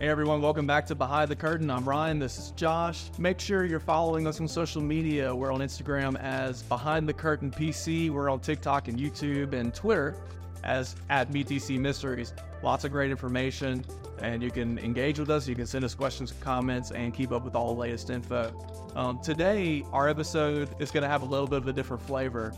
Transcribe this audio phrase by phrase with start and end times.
[0.00, 1.70] Hey everyone, welcome back to Behind the Curtain.
[1.70, 2.18] I'm Ryan.
[2.18, 3.10] This is Josh.
[3.18, 5.36] Make sure you're following us on social media.
[5.36, 8.08] We're on Instagram as Behind the Curtain PC.
[8.08, 10.16] We're on TikTok and YouTube and Twitter
[10.64, 12.32] as at BTC Mysteries.
[12.62, 13.84] Lots of great information,
[14.22, 15.46] and you can engage with us.
[15.46, 18.54] You can send us questions comments and keep up with all the latest info.
[18.96, 22.52] Um, today, our episode is going to have a little bit of a different flavor.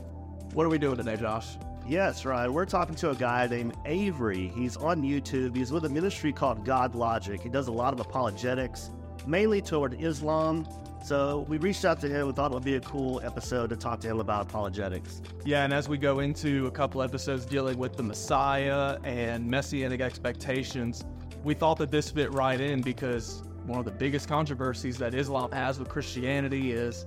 [0.52, 1.56] What are we doing today, Josh?
[1.86, 2.52] Yes, Ryan.
[2.52, 4.52] We're talking to a guy named Avery.
[4.54, 5.56] He's on YouTube.
[5.56, 7.40] He's with a ministry called God Logic.
[7.40, 8.90] He does a lot of apologetics,
[9.26, 10.66] mainly toward Islam.
[11.04, 13.76] So we reached out to him and thought it would be a cool episode to
[13.76, 15.20] talk to him about apologetics.
[15.44, 20.00] Yeah, and as we go into a couple episodes dealing with the Messiah and messianic
[20.00, 21.04] expectations,
[21.42, 25.50] we thought that this fit right in because one of the biggest controversies that Islam
[25.50, 27.04] has with Christianity is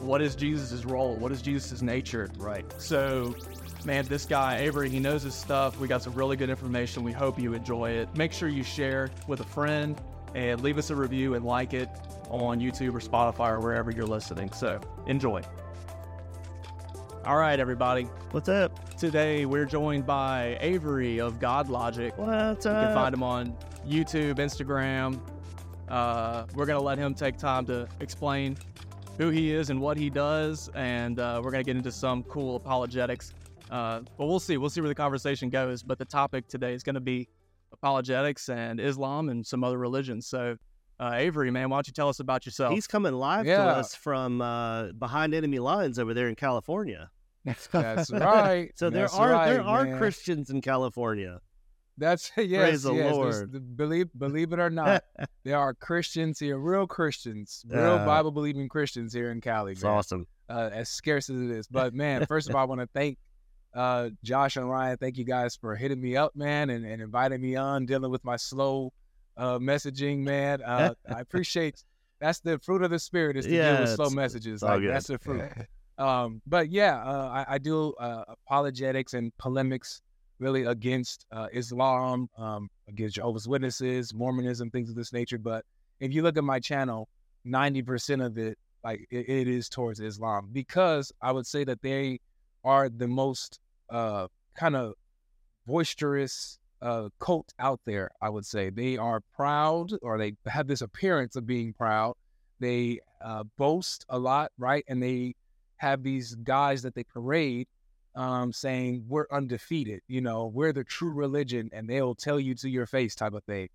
[0.00, 1.16] what is Jesus' role?
[1.16, 2.28] What is Jesus' nature?
[2.36, 2.66] Right.
[2.78, 3.34] So
[3.84, 5.78] man, this guy, Avery, he knows his stuff.
[5.78, 7.02] We got some really good information.
[7.02, 8.14] We hope you enjoy it.
[8.16, 10.00] Make sure you share with a friend
[10.34, 11.88] and leave us a review and like it
[12.28, 14.52] on YouTube or Spotify or wherever you're listening.
[14.52, 15.42] So enjoy.
[17.24, 18.04] All right, everybody.
[18.32, 18.96] What's up?
[18.96, 22.12] Today we're joined by Avery of God Logic.
[22.16, 22.82] What's up?
[22.82, 25.20] You can find him on YouTube, Instagram.
[25.88, 28.56] Uh, we're going to let him take time to explain
[29.18, 32.22] who he is and what he does, and uh, we're going to get into some
[32.24, 33.34] cool apologetics.
[33.72, 34.58] Uh, but we'll see.
[34.58, 35.82] We'll see where the conversation goes.
[35.82, 37.28] But the topic today is going to be
[37.72, 40.26] apologetics and Islam and some other religions.
[40.26, 40.56] So,
[41.00, 42.74] uh, Avery, man, why don't you tell us about yourself?
[42.74, 47.10] He's coming live to us from uh, behind enemy lines over there in California.
[47.44, 48.70] That's right.
[48.76, 49.98] So there That's are there are man.
[49.98, 51.40] Christians in California.
[51.98, 53.02] That's yes, Praise the yes.
[53.16, 53.76] there's- Lord.
[53.76, 55.02] Believe believe it or not,
[55.44, 59.72] there are Christians here, real Christians, real Uh, Bible believing Christians here in Cali.
[59.72, 59.92] It's man.
[59.92, 60.26] awesome.
[60.48, 63.16] Uh, as scarce as it is, but man, first of all, I want to thank
[63.74, 64.96] uh, Josh and Ryan.
[64.98, 68.24] Thank you guys for hitting me up, man, and, and inviting me on, dealing with
[68.24, 68.92] my slow
[69.36, 70.62] uh, messaging, man.
[70.62, 71.82] Uh, I appreciate.
[72.20, 74.62] That's the fruit of the spirit is to deal Yeah, with slow messages.
[74.62, 74.90] Like good.
[74.90, 75.50] that's the fruit.
[75.98, 80.00] Um, but yeah, uh, I, I do uh, apologetics and polemics
[80.38, 85.38] really against uh, Islam, um, against Jehovah's Witnesses, Mormonism, things of this nature.
[85.38, 85.64] But
[86.00, 87.08] if you look at my channel,
[87.44, 91.82] ninety percent of it, like it, it is towards Islam because I would say that
[91.82, 92.20] they
[92.64, 93.60] are the most
[93.92, 94.26] uh,
[94.56, 94.94] kind of
[95.66, 98.10] boisterous uh, cult out there.
[98.20, 102.14] I would say they are proud, or they have this appearance of being proud.
[102.58, 104.84] They uh, boast a lot, right?
[104.88, 105.34] And they
[105.76, 107.68] have these guys that they parade
[108.14, 112.68] um, saying we're undefeated, you know, we're the true religion, and they'll tell you to
[112.68, 113.68] your face type of thing.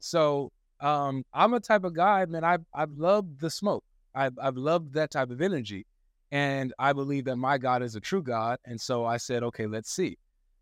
[0.00, 0.50] So
[0.80, 2.44] um, I'm a type of guy, man.
[2.44, 3.84] I've I've loved the smoke.
[4.14, 5.86] I've I've loved that type of energy,
[6.32, 8.58] and I believe that my God is a true God.
[8.64, 10.16] And so I said, okay, let's see.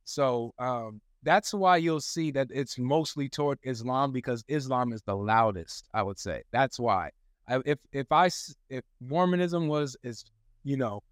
[0.04, 5.16] So um, that's why you'll see that it's mostly toward Islam because Islam is the
[5.16, 5.88] loudest.
[5.94, 7.10] I would say that's why.
[7.48, 8.28] I, if if I
[8.68, 10.24] if Mormonism was as
[10.64, 11.02] you know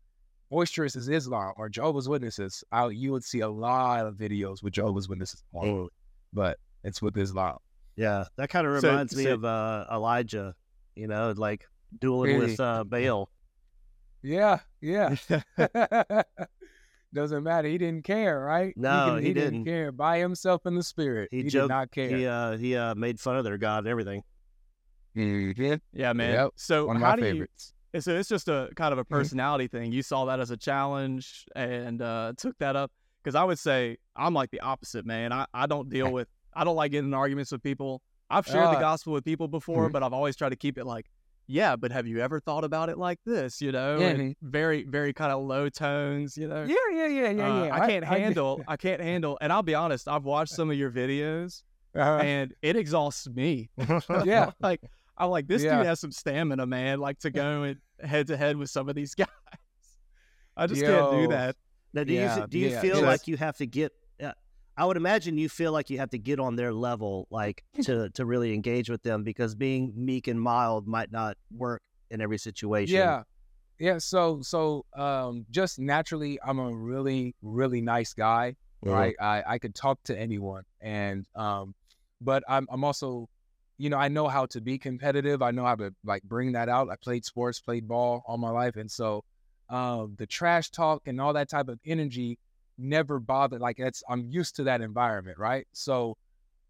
[0.51, 4.73] boisterous as Islam or Jehovah's Witnesses, I, you would see a lot of videos with
[4.75, 5.43] Jehovah's Witnesses.
[5.55, 5.89] Mm.
[6.33, 7.59] but it's with Islam.
[7.97, 10.55] Yeah, that kind of So- reminds me so- of uh, Elijah.
[10.97, 11.65] You know, like
[12.01, 12.51] dueling Really?
[12.51, 13.29] with uh, Baal.
[14.23, 15.15] Yeah, yeah.
[17.15, 17.69] Doesn't matter.
[17.69, 18.75] He didn't care, right?
[18.77, 19.65] No, didn't- he didn't didn't.
[19.65, 19.93] care.
[19.93, 22.09] By himself in the spirit, He he, joked- did not care.
[22.17, 24.23] He uh, he uh, made fun of their god and everything.
[25.17, 25.81] Mhm.
[25.93, 26.35] yeah, man.
[26.35, 26.51] Yep.
[26.57, 27.73] So, One of how my do you, favorites.
[27.95, 29.91] And So it's just a kind of a personality thing.
[29.91, 32.93] You saw that as a challenge and uh, took that up.
[33.25, 35.33] Because I would say I'm like the opposite, man.
[35.33, 38.03] I, I don't deal with, I don't like getting in arguments with people.
[38.31, 39.93] I've shared the Uh, gospel with people before, mhm.
[39.93, 41.07] but I've always tried to keep it like,
[41.49, 43.61] yeah, but have you ever thought about it like this?
[43.61, 44.09] You know, Yeah.
[44.09, 46.63] and very, very kind of low tones, you know?
[46.65, 47.75] Yeah, yeah, yeah, yeah, Uh, yeah.
[47.75, 50.91] I can't handle, I can't handle, and I'll be honest, I've watched some of your
[50.91, 51.63] videos
[51.97, 53.71] uh, and it exhausts me.
[54.25, 54.83] yeah, like
[55.17, 55.79] I'm like this Yeah.
[55.79, 57.01] dude has some stamina, man.
[57.01, 59.27] Like to go and head to head with some of these guys.
[60.57, 61.57] I just can't do that.
[61.95, 63.93] Now, do you do you yeah, feel it's- like you have to get?
[64.79, 68.09] I would imagine you feel like you have to get on their level, like to
[68.11, 72.39] to really engage with them, because being meek and mild might not work in every
[72.39, 72.95] situation.
[72.95, 73.23] yeah,
[73.79, 73.99] yeah.
[73.99, 78.55] So, so, um, just naturally, I'm a really, really nice guy.
[78.85, 78.93] Mhm.
[78.93, 79.17] right?
[79.21, 81.75] I, I could talk to anyone, and um,
[82.21, 83.29] but I'm I'm also,
[83.79, 85.43] you know, I know how to be competitive.
[85.43, 86.89] I know how to like bring that out.
[86.89, 89.25] I played sports, played ball all my life, and so
[89.69, 92.39] um, the trash talk and all that type of energy
[92.79, 93.61] never bothered.
[93.61, 95.67] Like that's I'm used to that environment, right?
[95.73, 96.17] So,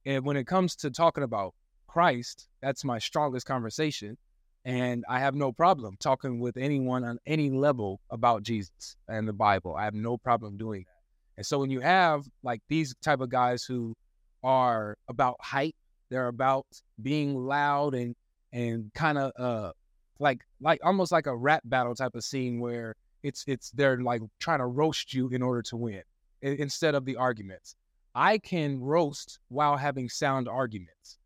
[0.07, 1.55] and when it comes to talking about
[1.87, 4.17] Christ, that's my strongest conversation.
[4.65, 9.33] And I have no problem talking with anyone on any level about Jesus and the
[9.33, 9.75] Bible.
[9.77, 10.99] I have no problem doing that.
[11.39, 13.95] And so when you have like these type of guys who
[14.43, 15.75] are about hype,
[16.11, 16.67] they're about
[17.01, 18.15] being loud and
[18.53, 19.73] and kind of uh
[20.19, 24.23] like like almost like a rap battle type of scene where it's it's they're like
[24.39, 26.03] trying to roast you in order to win
[26.43, 27.75] instead of the arguments.
[28.15, 31.19] I can roast while having sound arguments.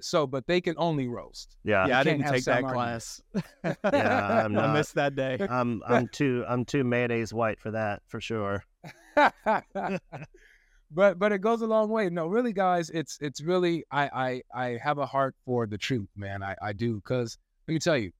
[0.00, 1.56] So, but they can only roast.
[1.64, 3.22] Yeah, yeah, I didn't take that some class.
[3.64, 5.38] Yeah, I'm I missed that day.
[5.48, 8.62] I'm I'm too I'm too mayonnaise white for that for sure.
[9.14, 12.10] but but it goes a long way.
[12.10, 16.10] No, really, guys, it's it's really I I I have a heart for the truth,
[16.14, 16.42] man.
[16.42, 18.12] I I do because let me tell you,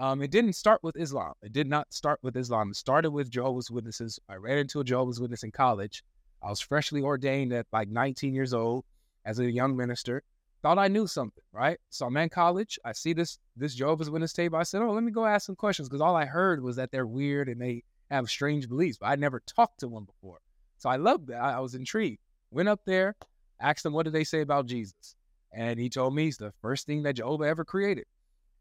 [0.00, 1.34] um, it didn't start with Islam.
[1.42, 2.70] It did not start with Islam.
[2.70, 4.18] It started with Jehovah's Witnesses.
[4.30, 6.02] I ran into a Jehovah's Witness in college.
[6.42, 8.86] I was freshly ordained at like 19 years old
[9.26, 10.22] as a young minister.
[10.62, 11.78] Thought I knew something, right?
[11.90, 12.78] So I'm in college.
[12.82, 14.54] I see this this Jehovah's Witness tape.
[14.54, 16.90] I said, "Oh, let me go ask some questions," because all I heard was that
[16.90, 18.96] they're weird and they have strange beliefs.
[18.98, 20.38] But I never talked to one before,
[20.78, 21.42] so I loved that.
[21.42, 22.20] I, I was intrigued.
[22.50, 23.16] Went up there,
[23.60, 25.14] asked them, "What did they say about Jesus?"
[25.52, 28.06] And he told me he's the first thing that Jehovah ever created.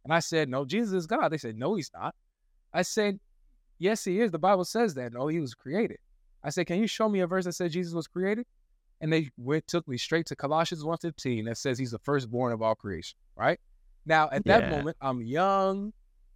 [0.10, 2.16] And I said, "No, Jesus is God." They said, "No, he's not."
[2.74, 3.20] I said,
[3.78, 4.32] "Yes, he is.
[4.32, 5.14] The Bible says that.
[5.14, 5.98] No, he was created."
[6.44, 8.48] I said, "Can you show me a verse that says Jesus was created?"
[9.02, 12.60] And they went took me straight to Colossians 1:15 that says he's the firstborn of
[12.64, 13.60] all creation, right?
[14.08, 14.70] Now, at that Yeah.
[14.72, 15.94] moment, I'm young,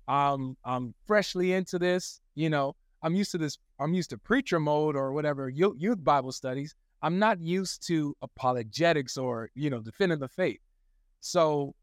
[0.08, 4.60] I'm I'm freshly into this, you know, I'm used to this I'm used to preacher
[4.60, 6.76] mode or whatever youth, youth Bible studies.
[7.02, 10.62] I'm not used to apologetics or, you know, defending the faith.
[11.22, 11.74] So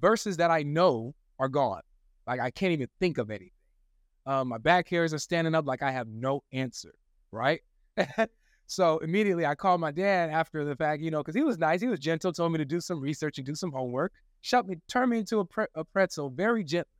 [0.00, 1.82] verses that I know are gone.
[2.26, 3.50] Like I can't even think of anything.
[4.26, 6.94] Um, my back hairs are standing up like I have no answer,
[7.32, 7.60] right?
[8.66, 11.80] so immediately I called my dad after the fact, you know, because he was nice,
[11.80, 14.12] he was gentle, told me to do some research and do some homework,
[14.42, 16.92] shut me, turned me into a, pre- a pretzel very gently.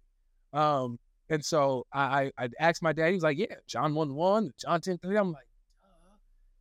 [0.55, 0.99] Um,
[1.29, 4.53] and so I, I I asked my dad, he was like, Yeah, John 1 1,
[4.59, 5.17] John 10 3.
[5.19, 5.49] I'm like,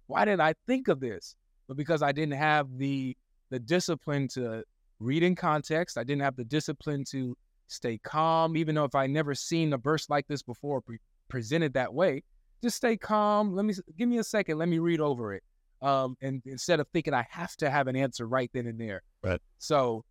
[0.07, 1.35] why didn't I think of this?
[1.67, 3.15] But because I didn't have the
[3.49, 4.63] the discipline to
[4.99, 7.35] read in context, I didn't have the discipline to
[7.67, 11.73] stay calm, even though if I never seen a verse like this before pre- presented
[11.73, 12.23] that way.
[12.63, 13.53] Just stay calm.
[13.53, 14.57] Let me give me a second.
[14.57, 15.43] Let me read over it.
[15.81, 19.03] Um, and instead of thinking I have to have an answer right then and there.
[19.23, 19.39] Right.
[19.59, 20.03] So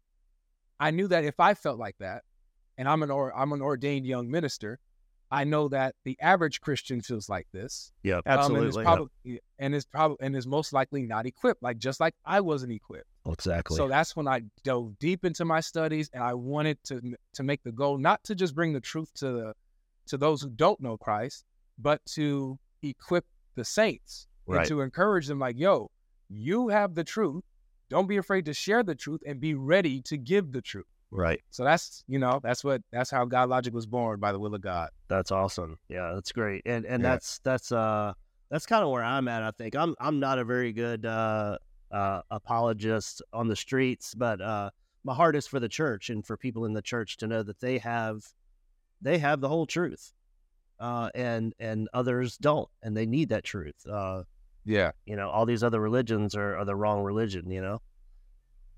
[0.78, 2.22] I knew that if I felt like that,
[2.78, 4.78] and I'm an or I'm an ordained young minister,
[5.30, 7.92] I know that the average Christian feels like this.
[8.04, 8.68] Yep, Um, and absolutely.
[8.68, 12.40] is probably and is probably and is most likely not equipped, like just like I
[12.40, 13.08] wasn't equipped.
[13.26, 13.76] exactly.
[13.76, 17.00] So that's when I dove deep into my studies, and I wanted to
[17.34, 19.54] to make the goal not to just bring the truth to the
[20.06, 21.44] to those who don't know Christ,
[21.78, 23.24] but to equip
[23.56, 24.58] the saints Right.
[24.60, 25.90] and to encourage them, like, "Yo,
[26.28, 27.42] you have the truth.
[27.88, 31.40] Don't be afraid to share the truth, and be ready to give the truth." Right.
[31.50, 34.54] So that's you know that's what that's how God Logic was born by the will
[34.54, 34.90] of God.
[35.08, 35.78] That's awesome.
[35.88, 36.62] Yeah, that's great.
[36.66, 37.10] And and Yeah.
[37.10, 38.12] that's that's uh
[38.50, 39.42] that's kind of where I'm at.
[39.42, 41.58] I think I'm I'm not a very good uh,
[41.90, 44.70] uh, apologist on the streets, but uh,
[45.02, 47.58] my heart is for the church and for people in the church to know that
[47.60, 48.24] they have
[49.02, 50.12] they have the whole truth,
[50.78, 53.84] uh, and and others don't, and they need that truth.
[53.86, 54.22] Uh,
[54.64, 57.50] Yeah, you know, all these other religions are, are the wrong religion.
[57.50, 57.82] You know.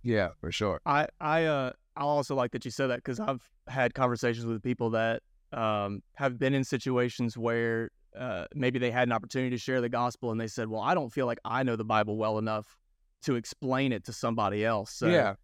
[0.02, 0.80] yeah, for sure.
[0.86, 4.62] I I uh I also like that you said that because I've had conversations with
[4.62, 9.58] people that um have been in situations where uh maybe they had an opportunity to
[9.58, 12.16] share the gospel and they said, well, I don't feel like I know the Bible
[12.16, 12.78] well enough
[13.22, 14.92] to explain it to somebody else.
[14.92, 15.34] So yeah,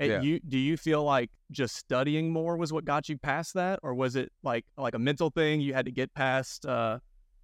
[0.00, 0.20] uh, yeah.
[0.20, 3.94] you do you feel like just studying more was what got you past that, or
[3.94, 6.66] was it like like a mental thing you had to get past?
[6.66, 6.98] uh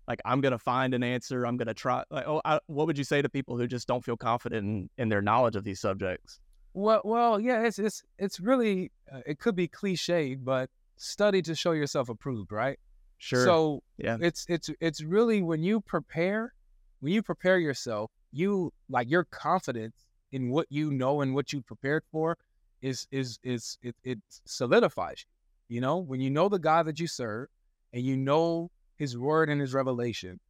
[0.08, 1.44] like I'm gonna find an answer.
[1.44, 2.04] I'm gonna try.
[2.10, 4.90] Like, oh, I, what would you say to people who just don't feel confident in,
[4.98, 6.40] in their knowledge of these subjects?
[6.76, 10.68] Well, well, yeah, it's it's it's really uh, it could be cliche, but
[10.98, 12.78] study to show yourself approved, right?
[13.16, 13.46] Sure.
[13.46, 14.18] So yeah.
[14.20, 16.52] it's it's it's really when you prepare,
[17.00, 21.62] when you prepare yourself, you like your confidence in what you know and what you
[21.62, 22.36] prepared for
[22.82, 25.24] is is is it, it solidifies
[25.70, 25.76] you.
[25.76, 27.48] You know, when you know the God that you serve
[27.94, 30.40] and you know His Word and His revelation,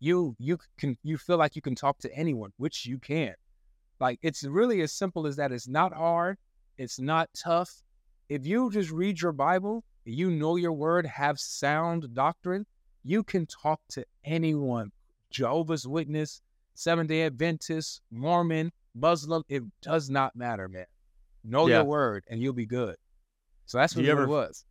[0.00, 3.34] you you can you feel like you can talk to anyone, which you can.
[4.00, 5.52] Like it's really as simple as that.
[5.52, 6.38] It's not hard.
[6.76, 7.82] It's not tough.
[8.28, 12.66] If you just read your Bible, you know your word, have sound doctrine,
[13.04, 14.92] you can talk to anyone.
[15.30, 16.40] Jehovah's Witness,
[16.74, 20.86] Seventh day Adventist, Mormon, Muslim, it does not matter, man.
[21.44, 21.76] Know Yeah.
[21.78, 22.96] your word and you'll be good.
[23.66, 24.64] So that's what you it ever- was.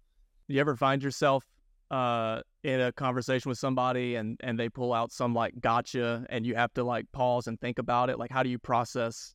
[0.47, 1.45] you ever find yourself
[1.91, 6.45] uh in a conversation with somebody and and they pull out some like gotcha and
[6.45, 9.33] you have to like pause and think about it like how do you process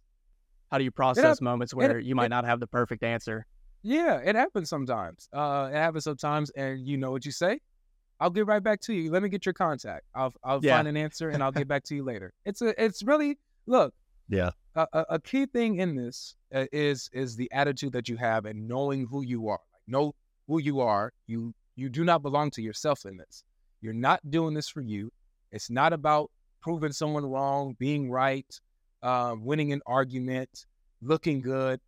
[0.70, 3.46] how do you process moments where you might it- not have the perfect answer
[3.84, 5.28] Yeah, it happens sometimes.
[5.32, 7.58] Uh, it happens sometimes, and you know what you say.
[8.20, 9.10] I'll get right back to you.
[9.10, 10.04] Let me get your contact.
[10.14, 10.76] I'll I'll Yeah.
[10.76, 12.32] find an answer and I'll get back to you later.
[12.44, 13.92] It's a it's really look.
[14.28, 14.50] Yeah.
[14.76, 18.44] A, a, a key thing in this uh, is is the attitude that you have
[18.46, 19.60] and knowing who you are.
[19.74, 20.14] Like know
[20.46, 21.12] who you are.
[21.26, 23.44] You you do not belong to yourself in this.
[23.80, 25.10] You're not doing this for you.
[25.50, 28.46] It's not about proving someone wrong, being right,
[29.02, 30.66] uh, winning an argument,
[31.00, 31.80] looking good.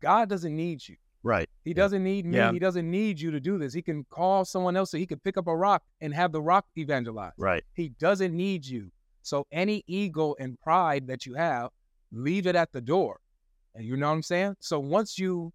[0.00, 0.96] God doesn't need you.
[1.24, 1.48] Right.
[1.64, 2.36] He doesn't need me.
[2.36, 2.52] Yeah.
[2.52, 3.72] He doesn't need you to do this.
[3.72, 6.42] He can call someone else so he can pick up a rock and have the
[6.42, 7.32] rock evangelize.
[7.38, 7.62] Right.
[7.74, 8.90] He doesn't need you.
[9.22, 11.70] So any ego and pride that you have,
[12.10, 13.20] leave it at the door.
[13.74, 14.56] And you know what I'm saying?
[14.58, 15.52] So once you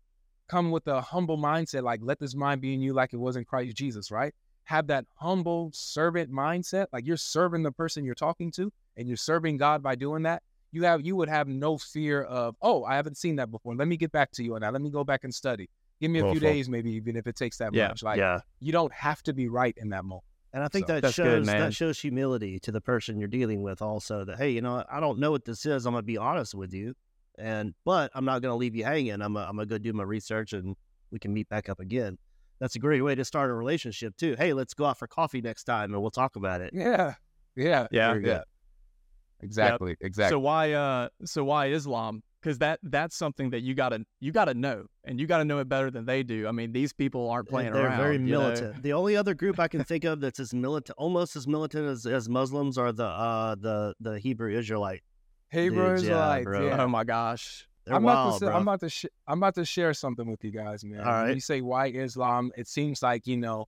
[0.47, 3.35] come with a humble mindset, like let this mind be in you like it was
[3.35, 4.33] in Christ Jesus, right?
[4.65, 9.17] Have that humble servant mindset, like you're serving the person you're talking to and you're
[9.17, 10.43] serving God by doing that.
[10.71, 13.75] You have you would have no fear of, oh, I haven't seen that before.
[13.75, 14.73] Let me get back to you on that.
[14.73, 15.69] Let me go back and study.
[16.01, 17.87] Give me a few days, maybe even if it takes that Yeah.
[17.87, 18.03] much.
[18.03, 18.41] Like yeah.
[18.59, 20.25] you don't have to be right in that moment.
[20.53, 23.27] And I think So, that that's good, shows that shows humility to the person you're
[23.27, 23.81] dealing with.
[23.81, 25.85] Also, that hey, you know, I don't know what this is.
[25.85, 26.95] I'm gonna be honest with you,
[27.37, 29.13] and but I'm not gonna leave you hanging.
[29.13, 30.75] I'm gonna, I'm gonna go do my research, and
[31.11, 32.17] we can meet back up again.
[32.59, 34.35] That's a great way to start a relationship too.
[34.37, 36.71] Hey, let's go out for coffee next time, and we'll talk about it.
[36.73, 37.13] Yeah.
[37.55, 37.87] Yeah.
[37.91, 38.09] Yeah.
[38.11, 38.41] Very good.
[39.41, 39.95] Exactly.
[40.01, 40.33] Exactly.
[40.33, 42.23] So why uh so why Islam?
[42.41, 45.69] Because that that's something that you gotta you gotta know, and you gotta know it
[45.69, 46.47] better than they do.
[46.47, 47.97] I mean, these people aren't playing They're around.
[47.97, 48.39] very you know?
[48.39, 48.81] militant.
[48.83, 52.05] The only other group I can think of that's as militant, almost as militant as,
[52.05, 55.03] as Muslims, are the uh the the Hebrew Israelite.
[55.49, 56.67] Hebrew Dudes, yeah, bro.
[56.67, 56.83] Yeah.
[56.83, 57.67] Oh my gosh.
[57.85, 58.55] They're I'm wild, about to.
[58.55, 60.99] I'm about to, sh- I'm about to share something with you guys, man.
[60.99, 63.67] All When you say why Islam, it seems like you know,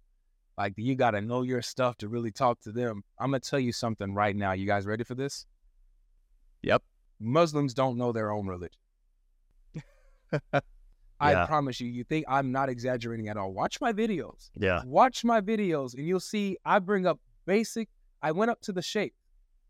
[0.57, 3.01] like you got to know your stuff to really talk to them.
[3.17, 4.51] I'm gonna tell you something right now.
[4.51, 5.45] You guys ready for this?
[6.63, 6.83] Yep.
[7.21, 8.79] Muslims don't know their own religion.
[11.21, 11.87] I promise you.
[11.87, 13.53] You think I'm not exaggerating at all?
[13.53, 14.49] Watch my videos.
[14.55, 17.89] yeah, Watch my videos, and you'll see I bring up basic.
[18.21, 19.13] I went up to the sheikh.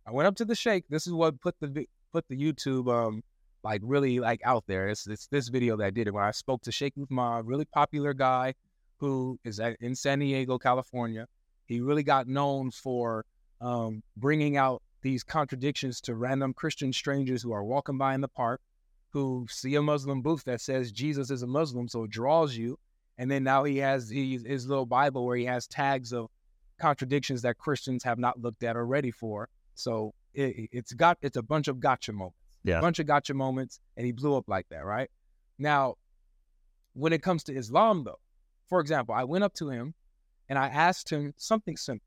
[0.07, 0.85] I went up to the sheikh.
[0.89, 3.23] This is what put the put the YouTube um
[3.63, 4.87] like really like out there.
[4.87, 7.65] It's it's this video that I did it when I spoke to Sheikh a really
[7.65, 8.53] popular guy
[8.97, 11.25] who is at, in San Diego, California.
[11.65, 13.25] He really got known for
[13.61, 18.27] um, bringing out these contradictions to random Christian strangers who are walking by in the
[18.27, 18.61] park,
[19.09, 22.77] who see a Muslim booth that says Jesus is a Muslim, so it draws you.
[23.17, 26.27] And then now he has his, his little Bible where he has tags of
[26.79, 29.49] contradictions that Christians have not looked at or ready for.
[29.75, 32.79] So it, it's got it's a bunch of gotcha moments, Yeah.
[32.79, 35.09] a bunch of gotcha moments, and he blew up like that, right?
[35.57, 35.95] Now,
[36.93, 38.19] when it comes to Islam, though,
[38.67, 39.93] for example, I went up to him
[40.47, 42.05] and I asked him something simple,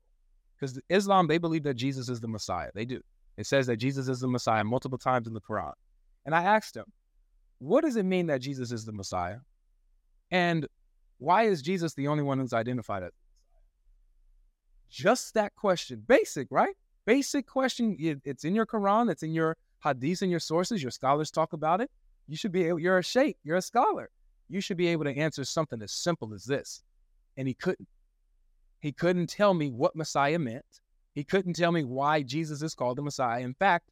[0.55, 2.69] because Islam they believe that Jesus is the Messiah.
[2.73, 3.01] They do.
[3.37, 5.73] It says that Jesus is the Messiah multiple times in the Quran,
[6.25, 6.85] and I asked him,
[7.59, 9.39] "What does it mean that Jesus is the Messiah?"
[10.31, 10.67] And
[11.17, 13.63] why is Jesus the only one who's identified as the Messiah?
[14.89, 16.03] Just that question.
[16.07, 16.75] Basic, right?
[17.05, 17.95] Basic question.
[17.99, 20.81] It- It's in your Quran, it's in your hadith, and your sources.
[20.81, 21.91] Your scholars talk about it.
[22.27, 24.09] You should be able, you're a sheikh, you're a scholar.
[24.49, 26.83] You should be able to answer something as simple as this.
[27.37, 27.87] And he couldn't.
[28.79, 30.81] He couldn't tell me what Messiah meant.
[31.13, 33.41] He couldn't tell me why Jesus is called the Messiah.
[33.41, 33.89] In fact,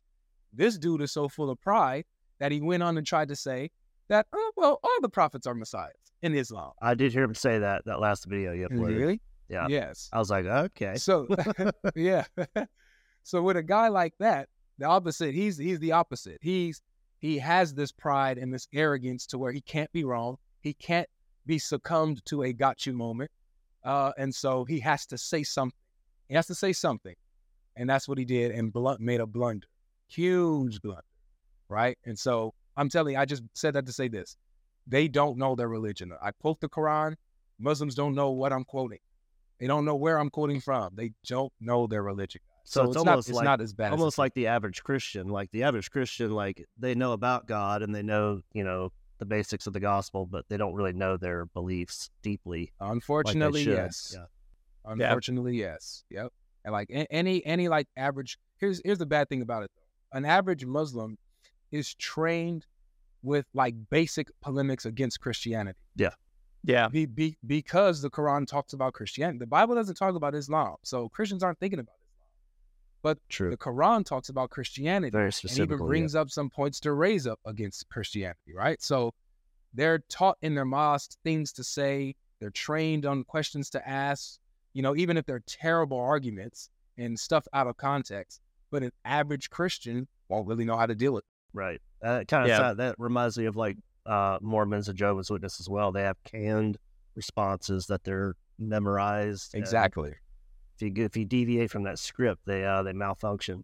[0.52, 2.06] this dude is so full of pride
[2.40, 3.72] that he went on and tried to say
[4.10, 6.74] that, oh, well, all the prophets are messiahs in Islam.
[6.82, 8.98] I did hear him say that that last video you uploaded.
[9.00, 9.22] Really?
[9.48, 9.68] Yeah.
[9.70, 10.10] Yes.
[10.12, 10.96] I was like, okay.
[10.96, 11.28] So
[11.96, 12.26] yeah.
[13.24, 16.40] so with a guy like that, the opposite, he's he's the opposite.
[16.42, 16.82] He's
[17.20, 20.38] he has this pride and this arrogance to where he can't be wrong.
[20.62, 21.08] He can't
[21.46, 23.30] be succumbed to a got you moment.
[23.84, 25.78] Uh, and so he has to say something.
[26.28, 27.16] He has to say something.
[27.76, 29.68] And that's what he did and blunt made a blunder.
[30.08, 31.04] Huge blunder.
[31.70, 31.98] Right?
[32.06, 34.36] And so I'm telling you, I just said that to say this.
[34.88, 36.12] They don't know their religion.
[36.22, 37.16] I quote the Quran.
[37.60, 39.00] Muslims don't know what I'm quoting.
[39.60, 40.94] They don't know where I'm quoting from.
[40.96, 42.42] They don't know their religion.
[42.64, 43.92] So, So, it's, it's, not almost it's like not as bad.
[43.92, 45.28] almost it like the average Christian.
[45.28, 49.26] Like the average Christian, like they know about God and they know, you know, the
[49.26, 52.72] basics of the gospel, but they don't really know their beliefs deeply.
[52.80, 54.16] Unfortunately, should, yes.
[54.16, 54.26] yeah.
[54.84, 56.04] Unfortunately, yes.
[56.10, 56.34] Yep.
[56.66, 60.18] And like any any like average here's here's the bad thing about it though.
[60.18, 61.18] An average Muslim
[61.72, 62.66] is trained
[63.24, 65.80] with like basic polemics against Christianity.
[66.64, 66.88] Yeah.
[66.90, 69.40] Be, be, because the Quran talks about Christianity.
[69.40, 70.76] The Bible doesn't talk about Islam.
[70.84, 72.01] So Christians aren't thinking about Islam.
[73.04, 73.50] But True.
[73.50, 75.12] the Quran talks about Christianity.
[75.12, 78.82] Very and even brings up some points to raise up against Christianity, right?
[78.82, 79.14] So
[79.74, 84.40] they're taught in their mosques things to say, they're trained on questions to ask,
[84.74, 88.42] you know, even if they're terrible arguments and stuff out of context.
[88.72, 91.58] But an average Christian won't really know how to deal with it.
[91.58, 91.82] Right.
[92.04, 92.74] Uh, kind of Yeah.
[92.74, 95.92] that reminds me of like uh, Mormons and Jehovah's Witnesses as well.
[95.92, 96.78] They have canned
[97.16, 99.54] responses that they're memorized.
[99.56, 100.14] Exactly.
[100.82, 103.64] If you if you deviate from that script, they uh, they malfunction.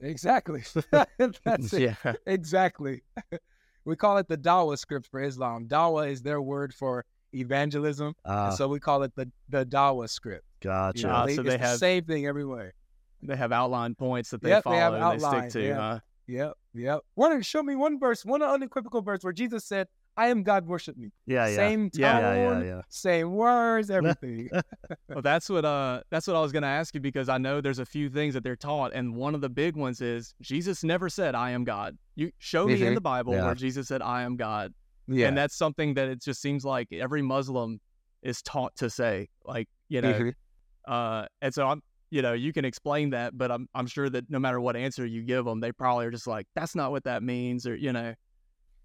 [0.00, 0.62] Exactly.
[1.18, 1.96] That's it.
[2.04, 2.12] yeah.
[2.26, 3.02] Exactly.
[3.84, 5.66] we call it the Dawa script for Islam.
[5.66, 8.14] Dawa is their word for evangelism.
[8.24, 10.44] Uh, and so we call it the, the Dawa script.
[10.62, 11.06] You gotcha.
[11.06, 12.74] know, Ah, they, so it's they the same thing everywhere.
[13.22, 15.66] They have outline points that they Yep, they follow have and they stick to.
[15.66, 15.76] yeah.
[15.76, 16.00] Huh?
[16.26, 17.00] Yep, yep.
[17.14, 20.96] One show me one verse, one unequivocal verse where Jesus said, I am God, worship
[20.96, 21.10] me.
[21.26, 21.56] yeah, yeah.
[21.56, 22.18] Same tone, Yeah.
[22.20, 22.80] Yeah, yeah, yeah.
[22.88, 24.48] same words, everything.
[25.08, 27.78] Well, that's what uh that's what I was gonna ask you because I know there's
[27.78, 31.08] a few things that they're taught, and one of the big ones is Jesus never
[31.08, 31.96] said I am God.
[32.16, 32.94] You show me in Mhm.
[32.94, 33.44] the Bible Yeah.
[33.46, 34.72] where Jesus said I am God,
[35.08, 35.28] yeah.
[35.28, 37.80] and that's something that it just seems like every Muslim
[38.22, 39.28] is taught to say.
[39.44, 40.34] Like you know, Mhm.
[40.86, 44.28] uh, and so I'm you know you can explain that, but I'm I'm sure that
[44.30, 47.04] no matter what answer you give them, they probably are just like that's not what
[47.04, 48.14] that means, or you know,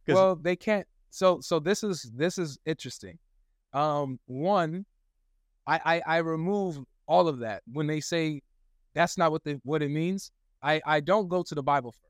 [0.06, 3.18] 'cause- well they can't so so this is this is interesting.
[3.74, 4.86] Um one
[5.68, 8.42] I, I i remove all of that when they say
[8.96, 10.32] that's not what the what it means.
[10.62, 12.06] I i don't go to the bible first.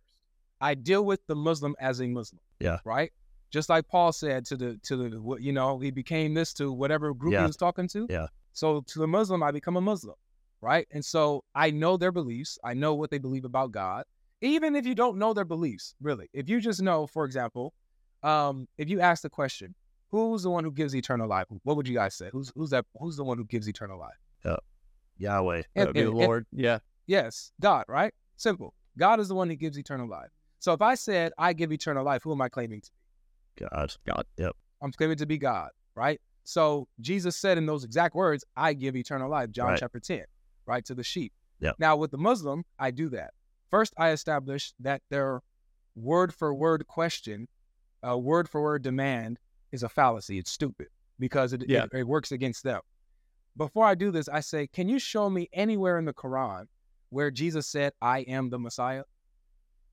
[0.62, 2.79] I deal with the muslim as a muslim Yeah.
[2.86, 3.12] right?
[3.51, 6.72] Just like paul said to the to the what you know he became this to
[6.72, 7.41] whatever group Yeah.
[7.41, 8.08] he was talking to.
[8.10, 8.27] Yeah.
[8.53, 10.15] so to the muslim i become a muslim
[10.62, 10.88] right?
[10.91, 12.58] And so i know their beliefs.
[12.63, 14.03] I know what they believe about god.
[14.41, 16.29] Even if you don't know their beliefs really.
[16.34, 17.74] If you just know for example
[18.24, 19.76] um, if you ask the question,
[20.10, 21.46] who's the one who gives eternal life?
[21.64, 22.30] What would you guys say?
[22.32, 22.86] Who's who's that?
[23.00, 24.60] Who's the one who gives eternal life?
[25.18, 25.64] Yahweh.
[25.76, 26.46] that would be the and- and- Lord.
[26.52, 27.86] yeah, yes, God.
[27.88, 28.14] Right?
[28.38, 28.74] Simple.
[28.98, 30.30] God is the one who gives eternal life.
[30.60, 32.92] So if I said I give eternal life, who am I claiming to
[33.58, 33.66] be?
[33.66, 33.94] God.
[34.08, 34.26] God.
[34.38, 34.56] Yep.
[34.82, 35.72] I'm claiming to be God.
[35.96, 36.22] Right?
[36.46, 39.80] So Jesus said in those exact words, "I give eternal life." John Right.
[39.80, 40.24] chapter ten.
[40.66, 41.34] Right to the sheep.
[41.60, 41.76] Yep.
[41.80, 43.34] Now with the Muslim, I do that.
[43.70, 45.42] First, I establish that their
[45.96, 47.48] word for word question,
[48.08, 49.40] uh, word for word demand
[49.72, 50.38] is a fallacy.
[50.38, 50.88] It's stupid
[51.20, 51.86] because it, Yeah.
[51.86, 52.82] it, it works against them.
[53.58, 56.66] Before I do this, I say, can you show me anywhere in the Quran
[57.10, 59.04] where Jesus said, I am the Messiah?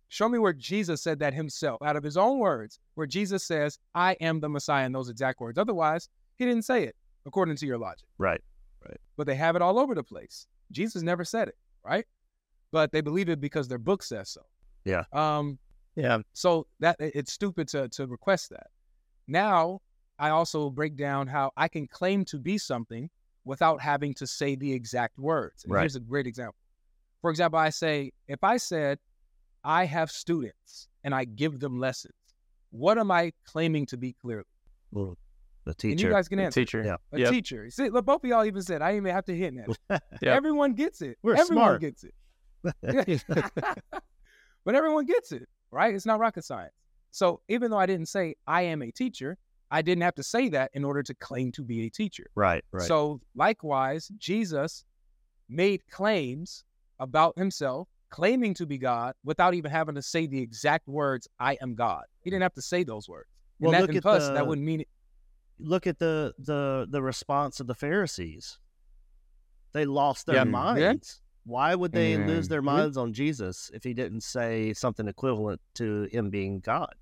[0.09, 3.79] Show me where Jesus said that himself, out of his own words, where Jesus says,
[3.95, 5.59] I am the Messiah in those exact words.
[5.59, 6.95] Otherwise, he didn't say it,
[7.27, 8.07] according to your logic.
[8.19, 8.41] Right,
[8.87, 9.01] right.
[9.17, 10.47] But they have it all over the place.
[10.71, 12.07] Jesus never said it, right?
[12.71, 14.43] But they believe it because their book says so.
[14.85, 15.05] Yeah.
[15.13, 15.59] Um,
[15.97, 18.69] yeah, so that it's stupid to to request that.
[19.27, 19.81] Now
[20.19, 23.11] I also break down how I can claim to be something
[23.45, 25.65] without having to say the exact words.
[25.65, 25.81] And Right.
[25.83, 26.57] Here's a great example.
[27.23, 28.99] For example, I say if I said
[29.65, 32.15] I have students and I give them lessons,
[32.71, 34.45] what am I claiming to be clearly?
[34.93, 35.17] Well,
[35.65, 36.61] the And you guys can the answer.
[36.61, 36.83] teacher.
[36.85, 36.97] Yeah.
[37.13, 37.31] A Yep.
[37.33, 37.71] teacher.
[37.71, 39.55] See, look, both of y'all even said I didn't even have to hit
[39.89, 40.03] that.
[40.23, 40.37] Yep.
[40.37, 41.19] Everyone gets it.
[41.23, 41.81] We're Everyone smart.
[41.81, 42.15] gets it.
[44.65, 45.95] but everyone gets it, right?
[45.95, 46.73] It's not rocket science.
[47.11, 49.39] So even though I didn't say I am a teacher,
[49.71, 52.27] I didn't have to say that in order to claim to be a teacher.
[52.35, 52.65] right.
[52.73, 52.87] Right.
[52.87, 54.85] So likewise, Jesus
[55.49, 56.65] made claims
[57.01, 61.57] about himself, claiming to be God, without even having to say the exact words, I
[61.61, 62.05] am God.
[62.23, 63.29] He didn't have to say those words.
[63.61, 64.89] And Well, that, look and at plus, the- that wouldn't mean it.
[65.59, 68.59] Look at the the the response of the Pharisees.
[69.73, 70.45] They lost their Yeah.
[70.45, 71.23] minds.
[71.47, 72.65] Why would they lose their Mhm.
[72.67, 76.93] minds on Jesus if he didn't say something equivalent to him being God?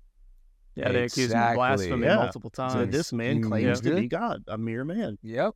[0.75, 1.55] Yeah, they accused him of Exactly.
[1.55, 2.15] blasphemy Yeah.
[2.17, 2.91] multiple So times.
[2.91, 5.17] this man claims to be God, a mere man.
[5.23, 5.55] Yep.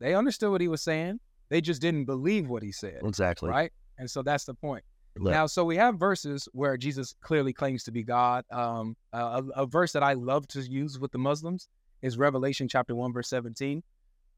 [0.00, 1.20] They understood what he was saying.
[1.48, 3.00] They just didn't believe what he said.
[3.04, 3.48] Exactly.
[3.48, 3.72] Right?
[3.96, 4.84] And so that's the point.
[5.18, 8.44] Look, Now, so we have verses where Jesus clearly claims to be God.
[8.50, 11.68] Um, a, a verse that I love to use with the Muslims
[12.02, 13.82] is Revelation chapter 1, verse 17,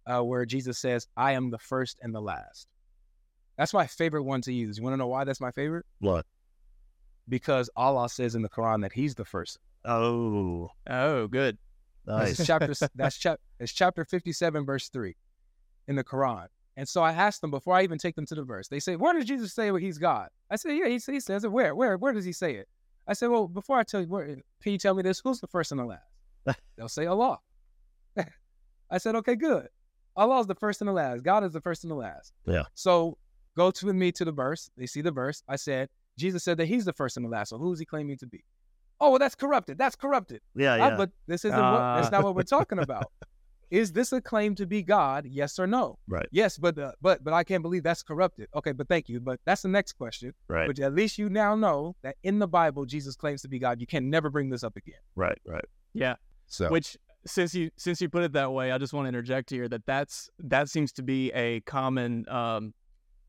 [0.07, 2.69] uh, where Jesus says, I am the first and the last.
[3.59, 4.79] That's my favorite one to use.
[4.79, 5.85] You want to know why that's my favorite?
[5.99, 6.25] what?
[7.29, 9.59] Because Allah says in the Quran that He's the first.
[9.85, 11.59] Oh, oh, good.
[12.07, 12.41] Nice.
[12.41, 15.15] is chapter that's chap it's chapter 57 verse 3
[15.89, 16.47] in the Quran.
[16.79, 18.69] And so I asked them before I even take them to the verse.
[18.69, 21.51] They say, "Where does Jesus say he's God?" I said, "Yeah, he, he says it.
[21.51, 21.75] Where?
[21.75, 21.97] Where?
[21.99, 22.69] Where does he say it?"
[23.07, 24.27] I said, "Well, before I tell you, where,
[24.63, 25.21] can you tell me this?
[25.25, 27.41] Who's the first and the last?" They'll say Allah.
[28.91, 29.69] I said, "Okay, good.
[30.15, 31.25] Allah is the first and the last.
[31.25, 32.65] God is the first and the last." Yeah.
[32.75, 33.19] So
[33.59, 34.71] go to with me to the verse.
[34.79, 35.43] They see the verse.
[35.49, 37.49] I said, Jesus said that he's the first and the last.
[37.51, 38.43] So who's he claiming to be?
[39.01, 39.79] Oh, well, that's corrupted.
[39.79, 40.41] That's corrupted.
[40.57, 40.97] yeah, Ah, yeah.
[40.97, 42.11] but this isn't what, that's Ah.
[42.17, 43.05] not what we're talking about.
[43.71, 45.27] Is this a claim to be God?
[45.27, 45.99] Yes or no?
[46.09, 46.27] Right.
[46.33, 48.49] Yes, but uh, but but I can't believe that's corrupted.
[48.59, 49.21] Okay, but thank you.
[49.21, 50.33] But that's the next question.
[50.49, 50.67] right.
[50.67, 53.79] But at least you now know that in the Bible Jesus claims to be God.
[53.81, 55.03] You can never bring this up again.
[55.17, 55.39] right.
[55.47, 55.67] Right.
[55.93, 56.15] Yeah.
[56.47, 59.51] So Which since you since you put it that way, I just want to interject
[59.51, 62.73] here that that's that seems to be a common um,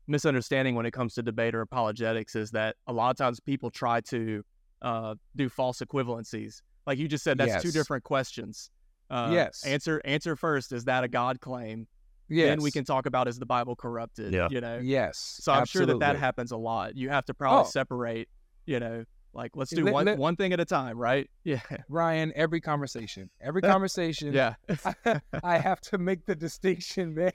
[0.06, 3.70] misunderstanding when it comes to debate or apologetics is that a lot of times people
[3.70, 4.42] try to
[4.82, 6.62] uh, do false equivalencies.
[6.86, 8.70] Like you just said, that's two different questions.
[9.10, 9.64] Uh, Yes.
[9.66, 10.72] Answer answer first.
[10.72, 11.86] Is that a God claim?
[12.28, 12.48] Yes.
[12.48, 14.32] then we can talk about is the Bible corrupted.
[14.32, 14.46] Yeah.
[14.50, 14.78] You know.
[14.80, 15.18] Yes.
[15.40, 16.96] So I'm sure that that happens a lot.
[16.96, 17.70] You have to probably Oh.
[17.70, 18.28] separate.
[18.66, 21.28] You know, like let's do Let- one let- one thing at a time, right?
[21.44, 21.60] Yeah.
[21.88, 24.54] Ryan, every conversation, every conversation, Yeah.
[25.42, 27.32] I have to make the distinction, man.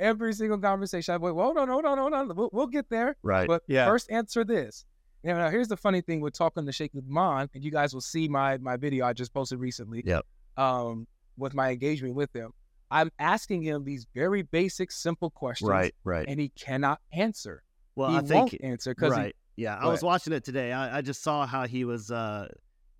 [0.00, 2.34] Every single conversation, I wait, well, hold on, hold on, hold on.
[2.36, 3.16] We'll, we'll get there.
[3.22, 3.48] Right.
[3.48, 3.86] But Yeah.
[3.86, 4.84] first, answer this.
[5.24, 8.00] Now, now, here's the funny thing with talking to Sheikh Lukman, and you guys will
[8.00, 10.02] see my my video I just posted recently.
[10.06, 10.24] Yep.
[10.56, 11.06] Um,
[11.36, 12.52] with my engagement with him,
[12.90, 15.94] I'm asking him these very basic, simple questions, right.
[16.04, 16.26] Right.
[16.28, 17.62] and he cannot answer.
[17.96, 19.34] Well, he I think won't answer because right.
[19.56, 20.72] yeah, I was watching it today.
[20.72, 22.10] I, I just saw how he was.
[22.12, 22.46] uh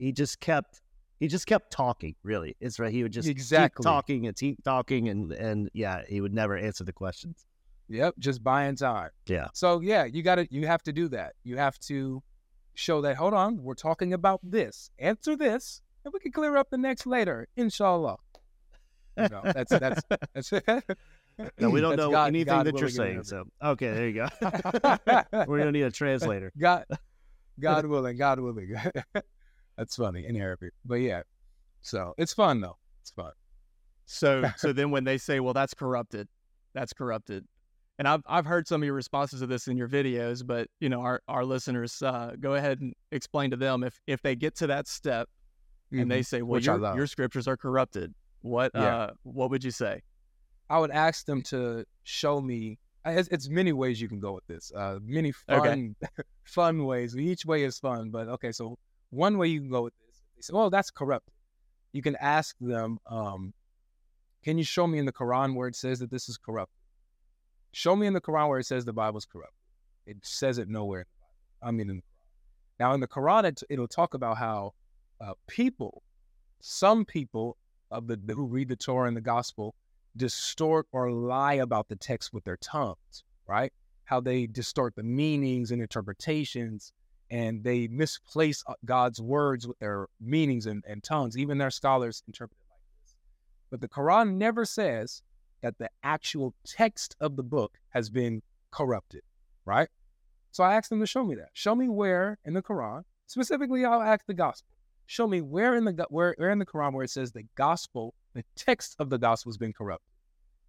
[0.00, 0.80] He just kept.
[1.20, 2.14] He just kept talking.
[2.22, 2.92] Really, it's right.
[2.92, 3.83] He would just Exactly.
[3.83, 7.44] keep talking and keep talking, and and yeah, he would never answer the questions.
[7.88, 9.11] Yep, just buying time.
[9.26, 9.48] Yeah.
[9.54, 11.33] So yeah, you got to you have to do that.
[11.42, 12.22] You have to
[12.74, 13.16] show that.
[13.16, 14.90] Hold on, we're talking about this.
[14.98, 18.16] Answer this, and we can clear up the next later, inshallah.
[19.16, 20.02] Know, that's that's
[20.35, 20.52] that's.
[21.61, 23.22] No, we don't that's know God- anything God that you're saying.
[23.22, 24.28] So okay, there you go.
[25.46, 26.52] We're gonna need a translator.
[26.59, 26.85] God,
[27.61, 28.74] God willing, God willing.
[29.79, 31.23] That's funny in Arabic, but yeah.
[31.81, 32.77] So it's fun though.
[33.01, 33.33] It's fun.
[34.05, 36.29] So so then when they say, well, that's corrupted,
[36.75, 37.47] that's corrupted.
[37.99, 40.88] And I've I've heard some of your responses to this in your videos, but you
[40.88, 44.55] know, our, our listeners, uh, go ahead and explain to them if if they get
[44.57, 45.29] to that step
[45.91, 46.27] and they Mhm.
[46.27, 48.97] say, Well, Which your, your scriptures are corrupted, what Yeah.
[48.97, 50.03] uh what would you say?
[50.71, 52.79] I would ask them to show me.
[53.07, 54.71] It's, it's many ways you can go with this.
[54.77, 55.93] Uh, many fun, Okay.
[56.45, 57.17] fun ways.
[57.17, 58.53] Each way is fun, but okay.
[58.53, 58.77] So
[59.11, 60.23] one way you can go with this.
[60.37, 61.31] They say, "Well, that's corrupt."
[61.92, 63.55] You can ask them, um,
[64.42, 66.73] "Can you show me in the Quran where it says that this is corrupt?"
[67.73, 69.55] Show me in the Quran where it says the Bible's corrupt.
[70.07, 71.07] It says it nowhere.
[71.62, 72.81] I mean, in the Quran.
[72.81, 74.75] Now, in the Quran, it, it'll talk about how
[75.21, 76.03] uh, people,
[76.61, 77.57] some people
[77.90, 79.75] of the who read the Torah and the Gospel,
[80.16, 83.73] distort or lie about the text with their tongues, right?
[84.05, 86.92] How they distort the meanings and interpretations,
[87.31, 91.37] and they misplace uh, God's words with their meanings and, and tongues.
[91.37, 93.14] Even their scholars interpret it like this.
[93.71, 95.23] But the Quran never says
[95.62, 99.23] that the actual text of the book has been corrupted,
[99.64, 99.88] right?
[100.53, 101.51] So I asked them to show me that.
[101.53, 104.73] Show me where in the Quran, specifically, I'll ask the gospel.
[105.07, 108.14] Show me where in the where, where in the Quran where it says the gospel,
[108.35, 110.12] the text of the gospel has been corrupted,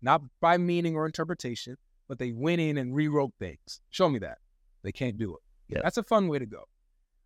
[0.01, 3.81] not by meaning or interpretation, but they went in and rewrote things.
[3.89, 4.37] Show me that.
[4.81, 5.41] They can't do it.
[5.83, 6.63] That's a fun way to go.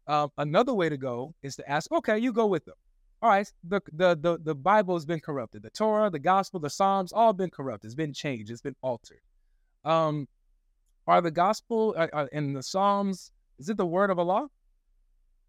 [0.08, 2.76] Um, another way to go is to ask, okay, you go with them.
[3.22, 5.64] All right, the, the the the Bible has been corrupted.
[5.64, 7.88] The Torah, the Gospel, the Psalms, all been corrupted.
[7.88, 8.52] It's been changed.
[8.52, 9.22] It's been altered.
[9.86, 10.28] Um,
[11.08, 13.32] are the Gospel uh, uh, and the Psalms?
[13.60, 14.50] Is it the word of Allah?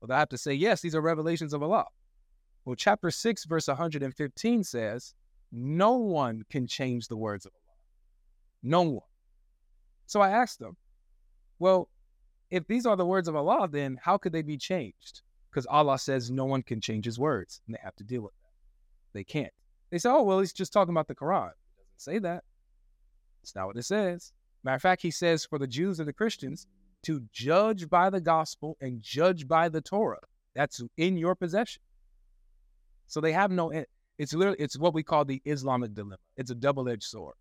[0.00, 0.82] Well, I have to say yes.
[0.82, 1.86] These are revelations of Allah.
[2.64, 5.14] Well, chapter six, verse 115 says,
[5.50, 7.76] "No one can change the words of Allah.
[8.62, 9.08] No one."
[10.06, 10.76] So I asked them,
[11.58, 11.88] "Well,
[12.50, 15.98] if these are the words of Allah, then how could they be changed?" Because Allah
[15.98, 18.52] says no one can change His words, and they have to deal with that.
[19.12, 19.52] They can't.
[19.90, 22.44] They say, "Oh, well, he's just talking about the Quran." It doesn't say that.
[23.42, 24.32] It's not what it says.
[24.62, 26.66] Matter of fact, He says for the Jews and the Christians
[27.02, 30.20] to judge by the gospel and judge by the Torah.
[30.54, 31.82] That's in your possession.
[33.06, 33.70] So they have no.
[34.16, 36.16] It's literally it's what we call the Islamic dilemma.
[36.36, 37.34] It's a double-edged sword.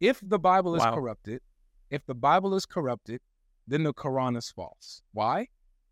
[0.00, 0.94] If the Bible is Wow.
[0.94, 1.40] corrupted,
[1.90, 3.20] if the Bible is corrupted,
[3.70, 5.02] then the Quran is false.
[5.12, 5.46] Why?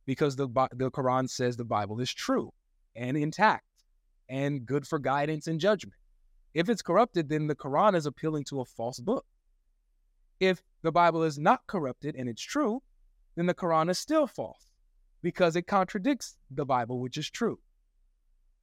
[0.05, 2.53] Because the the Quran says the Bible is true
[2.97, 3.65] and intact
[4.29, 5.99] and good for guidance and judgment.
[6.55, 9.25] If it's corrupted, then the Quran is appealing to a false book.
[10.41, 12.83] If the Bible is not corrupted and it's true,
[13.37, 14.67] then the Quran is still false
[15.23, 17.59] because it contradicts the Bible, which is true.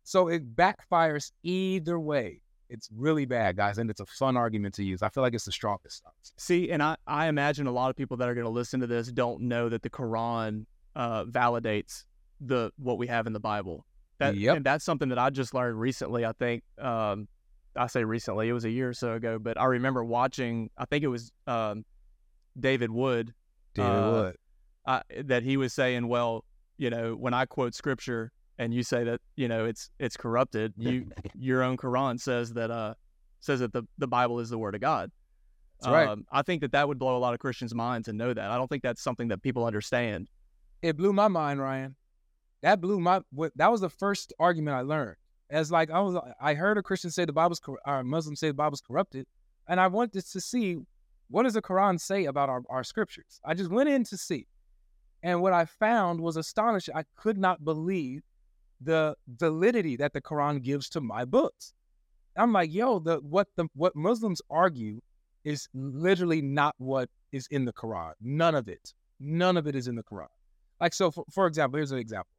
[0.03, 2.41] So it backfires either way.
[2.69, 5.01] It's really bad, guys, and it's a fun argument to use.
[5.03, 6.03] I feel like it's the strongest.
[6.37, 8.87] See, and I, I imagine a lot of people that are going to listen to
[8.87, 12.05] this don't know that the Quran uh, validates
[12.41, 13.85] the what we have in the Bible.
[14.19, 14.57] That Yep.
[14.57, 16.25] and that's something that I just learned recently.
[16.25, 17.27] I think um,
[17.75, 19.37] I say recently; it was a year or so ago.
[19.39, 20.69] But I remember watching.
[20.77, 21.85] I think it was um,
[22.59, 23.33] David Wood
[23.73, 24.35] David Uh, Wood.
[24.85, 26.45] uh, that he was saying, well,
[26.77, 30.73] you know, when I quote scripture and you say that you know it's it's corrupted,
[30.77, 32.93] you your own Quran says that uh
[33.39, 35.11] says that the the Bible is the word of God.
[35.85, 36.07] Right.
[36.07, 38.49] Um, I think that that would blow a lot of Christians' minds to know that.
[38.49, 40.29] I don't think that's something that people understand.
[40.81, 41.95] It blew my mind, Ryan.
[42.61, 43.21] That blew my.
[43.55, 45.17] That was the first argument I learned.
[45.49, 48.47] As like I was, I heard a Christian say the Bible's, or a Muslim say
[48.47, 49.27] the Bible's corrupted,
[49.67, 50.77] and I wanted to see
[51.29, 53.39] what does the Quran say about our, our scriptures.
[53.45, 54.47] I just went in to see,
[55.21, 56.95] and what I found was astonishing.
[56.95, 58.23] I could not believe
[58.81, 61.73] the validity that the Quran gives to my books.
[62.37, 64.99] I'm like, yo, the what the what Muslims argue
[65.43, 68.11] is literally not what is in the Quran.
[68.21, 68.93] None of it.
[69.19, 70.27] None of it is in the Quran.
[70.81, 72.31] Like so, for, for example, here's an example.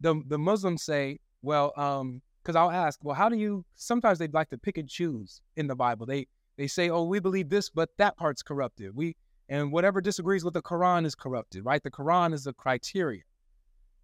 [0.00, 3.64] The the Muslims say, well, um, because I'll ask, well, how do you?
[3.74, 6.06] Sometimes they'd like to pick and choose in the Bible.
[6.06, 8.94] They they say, oh, we believe this, but that part's corrupted.
[8.94, 9.16] We
[9.48, 11.82] and whatever disagrees with the Quran is corrupted, right?
[11.82, 13.24] The Quran is the criterion.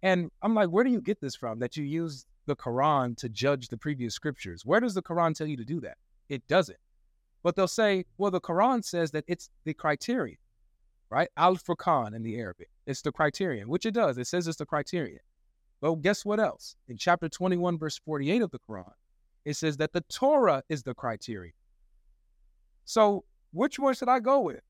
[0.03, 1.59] And I'm like, where do you get this from?
[1.59, 4.65] That you use the Quran to judge the previous scriptures.
[4.65, 5.97] Where does the Quran tell you to do that?
[6.29, 6.77] It doesn't.
[7.43, 10.37] But they'll say, well, the Quran says that it's the criterion,
[11.09, 11.29] right?
[11.37, 12.69] Al Furqan in the Arabic.
[12.85, 14.17] It's the criterion, which it does.
[14.17, 15.19] It says it's the criterion.
[15.81, 16.75] Well, guess what else?
[16.87, 18.91] In chapter 21, verse 48 of the Quran,
[19.45, 21.53] it says that the Torah is the criterion.
[22.85, 24.61] So which one should I go with?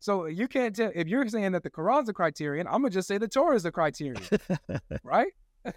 [0.00, 3.08] So you can't tell if you're saying that the Quran's a criterion, I'm gonna just
[3.08, 4.22] say the Torah is a criterion,
[5.02, 5.32] right?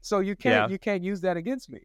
[0.00, 0.72] so you can't Yeah.
[0.72, 1.80] you can't use that against me.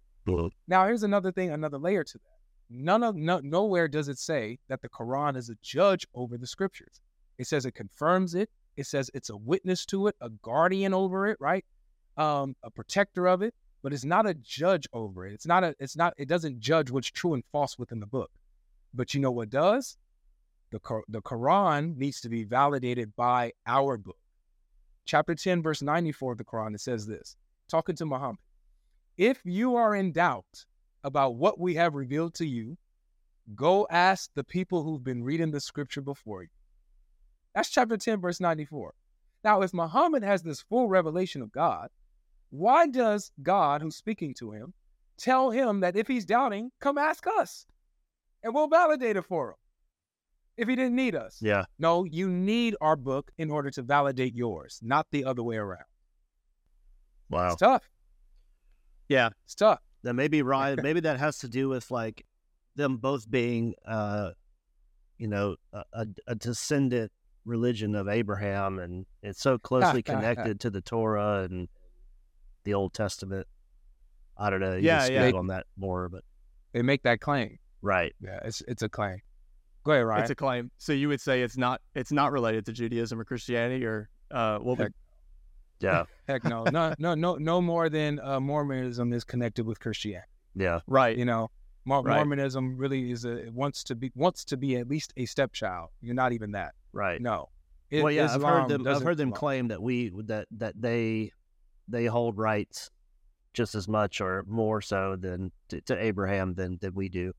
[0.67, 2.23] Now here's another thing, another layer to that.
[2.69, 6.47] None of no, nowhere does it say that the Quran is a judge over the
[6.47, 7.01] scriptures.
[7.37, 8.49] It says it confirms it.
[8.75, 11.65] It says it's a witness to it, a guardian over it, right?
[12.17, 13.53] Um, a protector of it,
[13.83, 15.33] but it's not a judge over it.
[15.33, 15.75] It's not a.
[15.79, 16.13] It's not.
[16.17, 18.31] It doesn't judge what's true and false within the book.
[18.93, 19.97] But you know what does?
[20.69, 24.17] The the Quran needs to be validated by our book.
[25.05, 26.75] Chapter ten, verse ninety four of the Quran.
[26.75, 27.37] It says this,
[27.69, 28.39] talking to Muhammad.
[29.17, 30.65] If you are in doubt
[31.05, 32.77] about what we have revealed to you,
[33.55, 36.49] go ask the people who've been reading the scripture before you.
[37.55, 38.93] That's chapter 10, verse 94.
[39.43, 41.89] Now, if Muhammad has this full revelation of God,
[42.49, 44.73] why does God, who's speaking to him,
[45.17, 47.65] tell him that if he's doubting, come ask us
[48.43, 49.55] and we'll validate it for him
[50.57, 51.37] if he didn't need us?
[51.41, 51.65] Yeah.
[51.79, 55.85] No, you need our book in order to validate yours, not the other way around.
[57.29, 57.47] Wow.
[57.47, 57.89] It's tough.
[59.09, 59.29] Yeah.
[59.45, 59.79] It's tough.
[60.03, 62.25] Then maybe Ryan, maybe that has to do with like
[62.75, 64.31] them both being, uh,
[65.17, 67.11] you know, a, a, a descendant
[67.45, 71.67] religion of Abraham, and it's so closely connected to the Torah and
[72.65, 73.47] the Old Testament.
[74.37, 74.75] I don't know.
[74.75, 75.23] You Yeah, yeah.
[75.23, 76.23] speak on that more, but
[76.73, 77.57] They make that claim.
[77.81, 78.13] right.
[78.21, 79.19] Yeah, it's it's a claim.
[79.87, 80.21] Go ahead, Ryan.
[80.23, 80.69] It's a claim.
[80.77, 84.59] So you would say it's not it's not related to Judaism or Christianity or uh
[84.61, 84.91] well Heck.
[85.79, 86.03] Yeah.
[86.27, 90.27] Heck no, no, no, no, no more than uh, Mormonism is connected with Christianity.
[90.55, 90.79] Yeah.
[90.87, 91.17] right.
[91.17, 91.51] You know,
[91.85, 92.15] Mor- Right.
[92.15, 95.89] Mormonism really is a it wants to be wants to be at least a stepchild.
[96.01, 96.73] You're not even that.
[96.91, 97.21] Right.
[97.21, 97.47] No.
[97.93, 98.85] I- well, yeah, I've heard them.
[98.85, 101.31] I've heard them claim that we that that they
[101.87, 102.91] they hold rights
[103.53, 107.31] just as much or more so than to, to Abraham than than we do.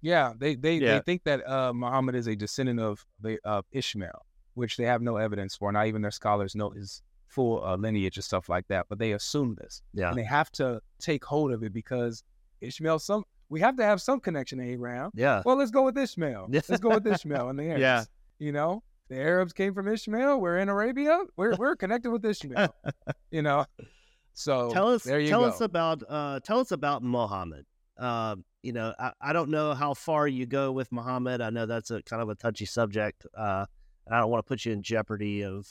[0.00, 0.94] Yeah, they they, Yeah.
[0.94, 5.02] they think that uh, Muhammad is a descendant of the of Ishmael, which they have
[5.02, 5.72] no evidence for.
[5.72, 8.86] Not even their scholars know his full uh, lineage and stuff like that.
[8.88, 9.82] But they assume this.
[9.92, 10.08] Yeah.
[10.10, 12.22] and they have to take hold of it because
[12.60, 12.98] Ishmael.
[13.00, 15.10] Some we have to have some connection to Abraham.
[15.14, 15.42] Yeah.
[15.44, 16.48] Well, let's go with Ishmael.
[16.50, 17.80] Let's go with Ishmael and the Arabs.
[17.80, 18.04] Yeah.
[18.38, 20.38] You know, the Arabs came from Ishmael.
[20.40, 21.18] We're in Arabia.
[21.36, 22.74] We're we're connected with Ishmael.
[23.30, 23.64] you know,
[24.34, 25.48] so tell us there you tell go.
[25.48, 27.64] us about uh tell us about Muhammad.
[27.98, 31.40] Um, you know, I, I don't know how far you go with Muhammad.
[31.40, 33.26] I know that's a kind of a touchy subject.
[33.36, 33.66] Uh,
[34.06, 35.68] and I don't want to put you in jeopardy of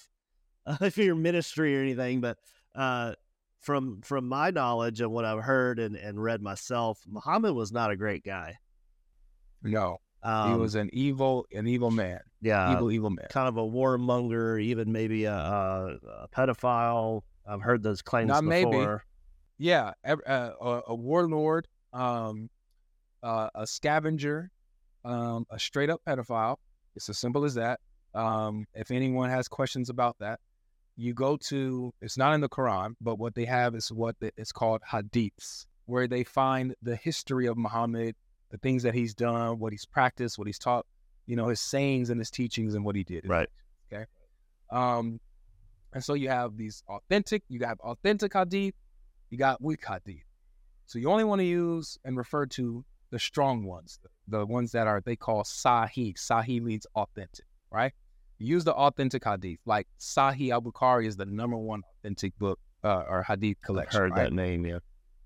[0.98, 2.38] your ministry or anything, but
[2.76, 3.14] uh,
[3.60, 7.92] from from my knowledge and what I've heard and, and read myself, Muhammad was not
[7.92, 8.56] a great guy.
[9.64, 13.28] no, Um, he was an evil, an evil man, yeah, evil, evil man.
[13.30, 17.22] kind of a warmonger, even maybe a, a, a pedophile.
[17.48, 18.66] I've heard those claims Not maybe.
[18.72, 19.04] before.
[19.58, 22.50] Yeah, ev- uh, a, a warlord, um,
[23.24, 24.50] uh, a scavenger,
[25.06, 26.58] um, a straight up pedophile.
[26.96, 27.80] It's as simple as that.
[28.14, 30.40] Um, if anyone has questions about that,
[30.96, 31.94] you go to.
[32.02, 36.08] It's not in the Quran, but what they have is what it's called hadiths, where
[36.08, 38.16] they find the history of Muhammad,
[38.50, 40.86] the things that he's done, what he's practiced, what he's taught,
[41.28, 43.28] you know, his sayings and his teachings and what he did.
[43.28, 43.50] Right.
[43.94, 44.06] Okay.
[44.72, 45.20] Um,
[45.94, 47.44] and so you have these authentic.
[47.48, 48.74] You have authentic hadith.
[49.30, 50.24] You got weak hadith.
[50.86, 54.88] So you only want to use and refer to the strong ones, the ones that
[54.88, 56.16] are they call sahih.
[56.16, 57.94] Sahih means authentic, right?
[58.40, 63.04] Use the authentic hadith, like Sahih Al Bukhari is the number one authentic book uh,
[63.10, 64.00] or hadith I've collection.
[64.02, 64.24] heard right?
[64.26, 64.64] that name.
[64.66, 64.80] Yeah.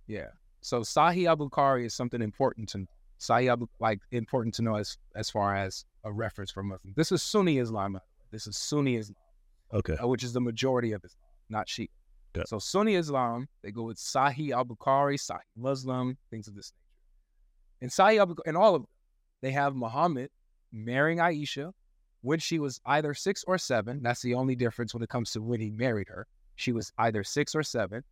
[0.08, 0.28] Yeah.
[0.62, 2.86] So Sahih Al Bukhari is something important to know.
[3.20, 6.96] Sahih Al like important to know as as far as a reference for Muslims.
[6.96, 7.94] This is Sunni Islam.
[7.94, 8.28] by the way.
[8.32, 9.16] This is Sunni Islam
[9.74, 9.96] Okay.
[9.98, 11.88] uh, which is the majority of Islam, not Shia.
[12.36, 12.44] Yeah.
[12.48, 16.91] So Sunni Islam, they go with Sahih al Bukhari, Sahih Muslim, things of this nature.
[17.82, 18.90] In al in all of them,
[19.42, 20.30] they have Muhammad
[20.72, 21.72] marrying Aisha
[22.22, 24.02] when she was either six or seven.
[24.04, 26.28] That's the only difference when it comes to when he married her.
[26.56, 28.04] She was either six or seven.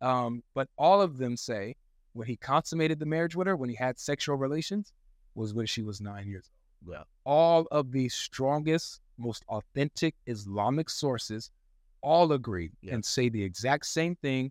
[0.00, 1.76] Um, but all of them say
[2.14, 4.92] when he consummated the marriage with her, when he had sexual relations,
[5.34, 6.50] was when she was nine years
[6.84, 6.94] old.
[6.96, 7.02] Yeah.
[7.24, 11.50] All of the strongest, most authentic Islamic sources
[12.00, 12.94] all agree Yeah.
[12.94, 14.50] and say the exact same thing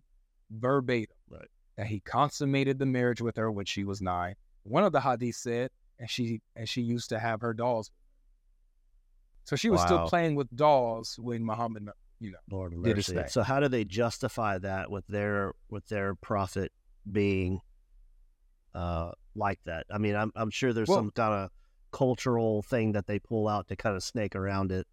[0.50, 1.16] verbatim.
[1.28, 1.48] Right.
[1.76, 4.34] That he consummated the marriage with her when she was nine.
[4.64, 7.90] One of the hadith said, and she and she used to have her dolls.
[9.44, 9.86] So she was Wow.
[9.86, 11.88] still playing with dolls when Muhammad,
[12.20, 12.38] you know.
[12.50, 13.14] Lord Did his mercy.
[13.14, 13.28] thing.
[13.28, 16.72] So how do they justify that with their with their prophet
[17.10, 17.60] being
[18.74, 19.86] uh like that?
[19.90, 21.50] I mean, I'm I'm sure there's Well- some kind of
[21.90, 24.86] cultural thing that they pull out to kind of snake around it.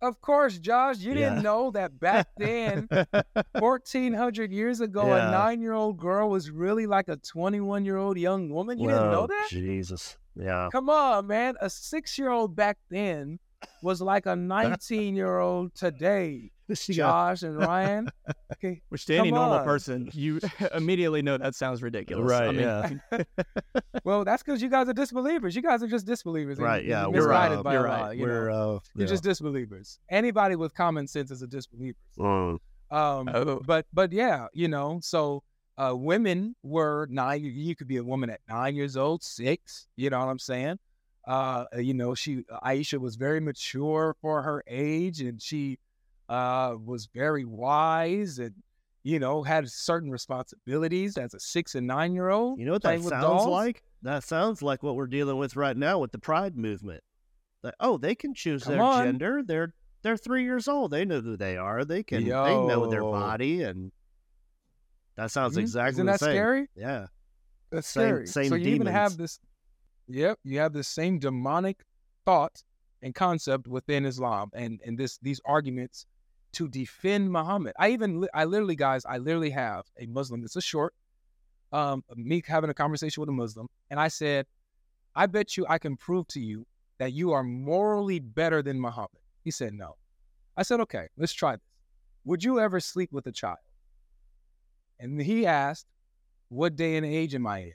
[0.00, 1.30] Of course, Josh, you Yeah.
[1.30, 2.88] didn't know that back then
[3.58, 5.28] 1400 years ago, Yeah.
[5.28, 8.78] a nine year old girl was really like a 21 year old young woman.
[8.78, 9.46] You didn't know that?
[9.50, 10.16] Jesus.
[10.36, 10.68] Yeah.
[10.70, 11.56] Come on, man.
[11.60, 13.38] A six year old back then
[13.82, 16.50] was like a 19 year old today.
[16.74, 18.10] Josh and Ryan.
[18.52, 18.82] Okay.
[18.90, 19.64] Which to any normal on.
[19.64, 20.38] person, you
[20.74, 22.30] immediately know that sounds ridiculous.
[22.30, 23.22] I Right, mean, yeah.
[24.04, 25.56] Well, that's because you guys are disbelievers.
[25.56, 26.58] You guys are just disbelievers.
[26.58, 28.16] Right, yeah, you're we're, misguided uh, by you're Allah, right.
[28.18, 29.06] you we're, uh You're yeah.
[29.06, 29.98] just disbelievers.
[30.10, 31.96] Anybody with common sense is a disbeliever.
[32.18, 32.58] Mm.
[32.90, 33.60] Um, Oh.
[33.66, 35.42] but but yeah, you know, so
[35.78, 37.42] uh, women were nine.
[37.44, 39.86] You, you could be a woman at nine years old, six.
[39.96, 40.78] You know what I'm saying?
[41.26, 45.78] Uh, you know, she Aisha was very mature for her age, and she
[46.28, 48.54] uh, was very wise, and
[49.02, 52.58] you know had certain responsibilities as a six and nine year old.
[52.58, 53.46] You know what that sounds dolls.
[53.48, 53.82] like?
[54.02, 57.02] That sounds like what we're dealing with right now with the pride movement.
[57.62, 59.04] That oh, they can choose Come their on.
[59.04, 59.42] gender.
[59.44, 60.92] They're they're three years old.
[60.92, 61.84] They know who they are.
[61.84, 63.90] They can they know their body and
[65.16, 65.62] that sounds Mhm.
[65.62, 66.30] exactly Isn't the that same.
[66.30, 66.68] scary?
[66.76, 67.06] Yeah.
[67.72, 68.26] That's Same- scary.
[68.28, 69.16] same so you even have demons.
[69.16, 69.40] this.
[70.08, 71.84] Yep, you have the same demonic
[72.24, 72.62] thought
[73.02, 76.06] and concept within Islam, and and this these arguments
[76.52, 77.74] to defend Muhammad.
[77.78, 80.42] I even I literally guys, I literally have a Muslim.
[80.44, 80.94] It's a short,
[81.72, 84.46] um, me having a conversation with a Muslim, and I said,
[85.14, 86.66] I bet you I can prove to you
[86.98, 89.22] that you are morally better than Muhammad.
[89.44, 89.96] He said no.
[90.56, 91.62] I said okay, let's try this.
[92.24, 93.58] Would you ever sleep with a child?
[94.98, 95.86] And he asked,
[96.48, 97.72] what day and age am I in?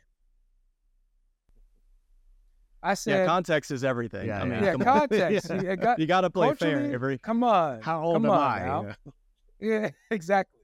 [2.83, 4.27] I yeah, said, context is everything.
[4.27, 5.49] Yeah, I mean, yeah, context.
[5.49, 5.61] Yeah.
[5.61, 6.71] You got, You got to play fair.
[6.71, 7.81] culturally, Every Come on.
[7.81, 8.59] How old come am on I?
[8.59, 8.95] now.
[9.61, 10.59] Yeah, exactly.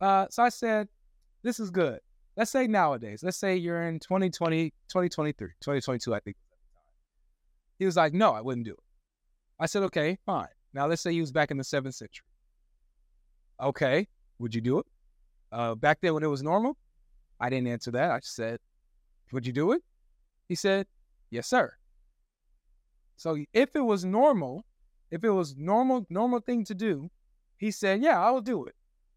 [0.00, 0.88] Uh, so I said,
[1.44, 2.00] this is good.
[2.36, 6.36] Let's say nowadays, let's say you're in 2020, 2023, 2022, I think.
[7.78, 8.78] He was like, no, I wouldn't do it.
[9.60, 10.48] I said, okay, fine.
[10.72, 12.26] Now let's say he was back in the seventh century.
[13.62, 14.08] Okay,
[14.40, 14.86] would you do it?
[15.52, 16.76] Uh, back then when it was normal,
[17.38, 18.10] I didn't answer that.
[18.10, 18.58] I just said,
[19.30, 19.82] would you do it?
[20.48, 20.86] He said,
[21.34, 21.72] yes, sir.
[23.16, 24.64] So if it was normal,
[25.10, 27.10] if it was normal, normal thing to do,
[27.58, 28.74] he said, yeah, I will do it.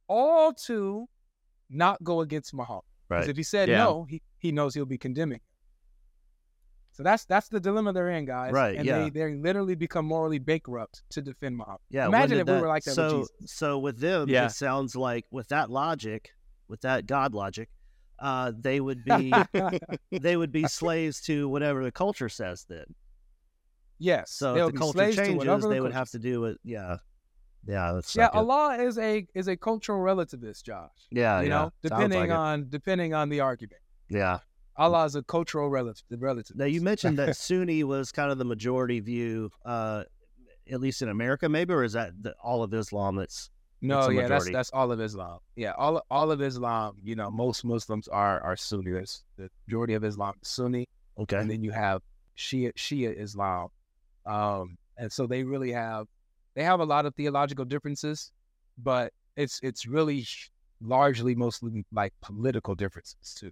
[0.07, 1.07] All to
[1.69, 2.83] not go against Muhammad.
[3.07, 3.29] Because Right.
[3.29, 3.83] if he said Yeah.
[3.83, 5.39] no, he, he knows he'll be condemning.
[6.91, 8.51] So that's that's the dilemma they're in, guys.
[8.51, 9.03] Right, And yeah.
[9.03, 11.81] they they literally become morally bankrupt to defend Muhammad.
[11.89, 12.07] Yeah.
[12.07, 13.53] Imagine if we were like that so, with Jesus.
[13.53, 14.45] So with them, Yeah.
[14.47, 16.31] it sounds like with that logic,
[16.67, 17.69] with that God logic,
[18.19, 19.33] uh, they would be
[20.11, 22.85] they would be slaves to whatever the culture says then.
[23.99, 24.31] yes.
[24.31, 26.57] So if the culture changes, the they would culture have to do it.
[26.63, 26.97] Yeah.
[27.67, 27.93] Yeah.
[27.93, 28.29] That's Yeah.
[28.33, 30.89] Allah is a is a cultural relativist, Josh.
[31.11, 31.41] Yeah.
[31.41, 31.55] you yeah.
[31.55, 32.35] know, depending like it.
[32.35, 33.81] on depending on the argument.
[34.09, 34.39] Yeah.
[34.77, 36.55] Allah is a cultural relative relative.
[36.55, 40.03] Now you mentioned that Sunni was kind of the majority view, uh,
[40.71, 43.15] at least in America, maybe, or is that the, all of Islam?
[43.15, 43.49] That's
[43.81, 44.53] No, yeah, that's majority.
[44.53, 45.39] that's all of Islam.
[45.55, 46.97] Yeah, all all of Islam.
[47.03, 48.91] You know, most Muslims are are Sunni.
[48.91, 50.87] There's the majority of Islam is Sunni,
[51.17, 51.37] okay.
[51.37, 52.01] and then you have
[52.37, 53.69] Shia Shia Islam,
[54.25, 56.07] um, and so they really have
[56.55, 58.31] they have a lot of theological differences,
[58.79, 60.25] but it's it's really
[60.81, 63.51] largely mostly like political differences too.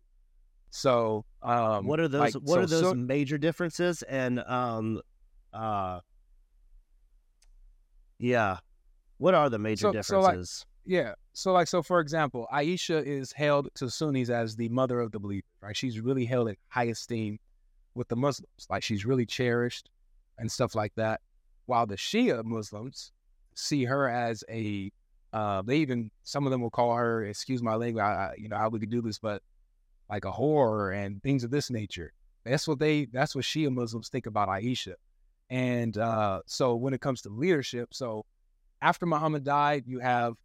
[0.71, 2.33] So, um, what are those?
[2.33, 4.01] like, what so are those Sun- major differences?
[4.03, 5.01] And um,
[5.53, 5.99] uh,
[8.17, 8.57] yeah,
[9.17, 10.65] what are the major So- so, like- differences?
[10.87, 11.15] Yeah.
[11.33, 15.19] So like so for example, Aisha is held to Sunnis as the mother of the
[15.19, 15.75] believer, right?
[15.75, 17.39] She's really held in high esteem
[17.95, 18.67] with the Muslims.
[18.69, 19.89] Like she's really cherished
[20.37, 21.21] and stuff like that.
[21.65, 23.11] While the Shia Muslims
[23.55, 24.91] see her as a
[25.33, 28.47] uh they even some of them will call her, excuse my language, I, I, you
[28.47, 29.41] know, how we could do this, but
[30.07, 32.13] like a whore and things of this nature.
[32.43, 34.93] That's what they that's what Shia Muslims think about Aisha.
[35.49, 38.23] And uh so when it comes to leadership, so
[38.81, 40.35] after Muhammad died, you have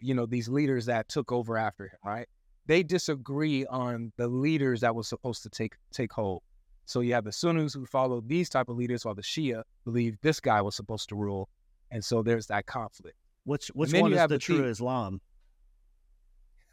[0.00, 2.28] you know these leaders that took over after him right
[2.66, 6.42] they disagree on the leaders that was supposed to take take hold
[6.86, 10.16] so you have the sunnis who follow these type of leaders while the shia believe
[10.22, 11.48] this guy was supposed to rule
[11.90, 14.64] and so there's that conflict Which which one is the the true.
[14.64, 15.20] Islam?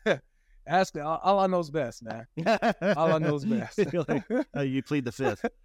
[0.68, 2.26] ask Allah knows best man
[2.98, 4.24] Allah knows best like,
[4.56, 5.46] uh, you plead the fifth.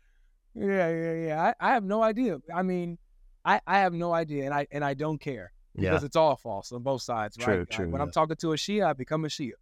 [0.54, 1.42] Yeah, yeah, yeah.
[1.60, 2.38] I, I have no idea.
[2.52, 2.98] I mean,
[3.44, 5.90] I, I have no idea, and I and I don't care Yeah.
[5.90, 7.36] because it's all false on both sides.
[7.38, 7.44] Right?
[7.44, 8.04] True, Like, true, when yeah.
[8.04, 9.52] I'm talking to a Shia, I become a Shia.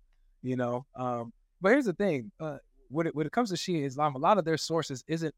[0.43, 0.87] You know.
[0.95, 2.59] Um, but here's the thing: uh,
[2.89, 5.35] when it when it comes to Shia Islam, a lot of their sources isn't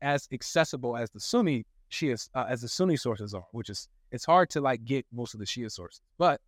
[0.00, 4.24] as accessible as the Sunni Shia uh, as the Sunni sources are, which is it's
[4.24, 6.00] hard to like get most of the Shia sources.
[6.18, 6.40] But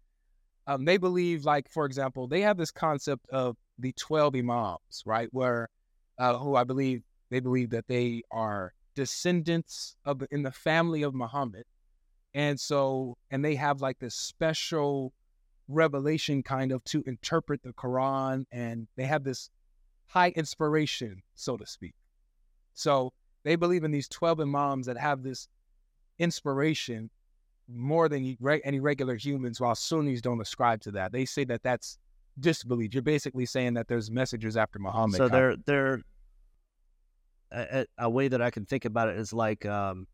[0.67, 5.29] um, they believe, like for example, they have this concept of the twelve imams, right?
[5.33, 5.69] Where
[6.19, 11.15] uh, who I believe they believe that they are descendants of in the family of
[11.15, 11.65] Muhammad,
[12.35, 15.15] and so and they have like this special
[15.69, 19.49] revelation kind of to interpret the Quran, and they have this
[20.07, 21.95] high inspiration, so to speak.
[22.75, 25.49] So they believe in these twelve imams that have this
[26.19, 27.09] inspiration
[27.73, 31.11] more than any regular humans, while Sunnis don't ascribe to that.
[31.11, 31.99] They say that that's
[32.39, 32.93] disbelief.
[32.93, 35.17] You're basically saying that there's messengers after Muhammad.
[35.17, 36.03] so they're they're
[37.53, 40.07] a, a a way that I can think about it is like um,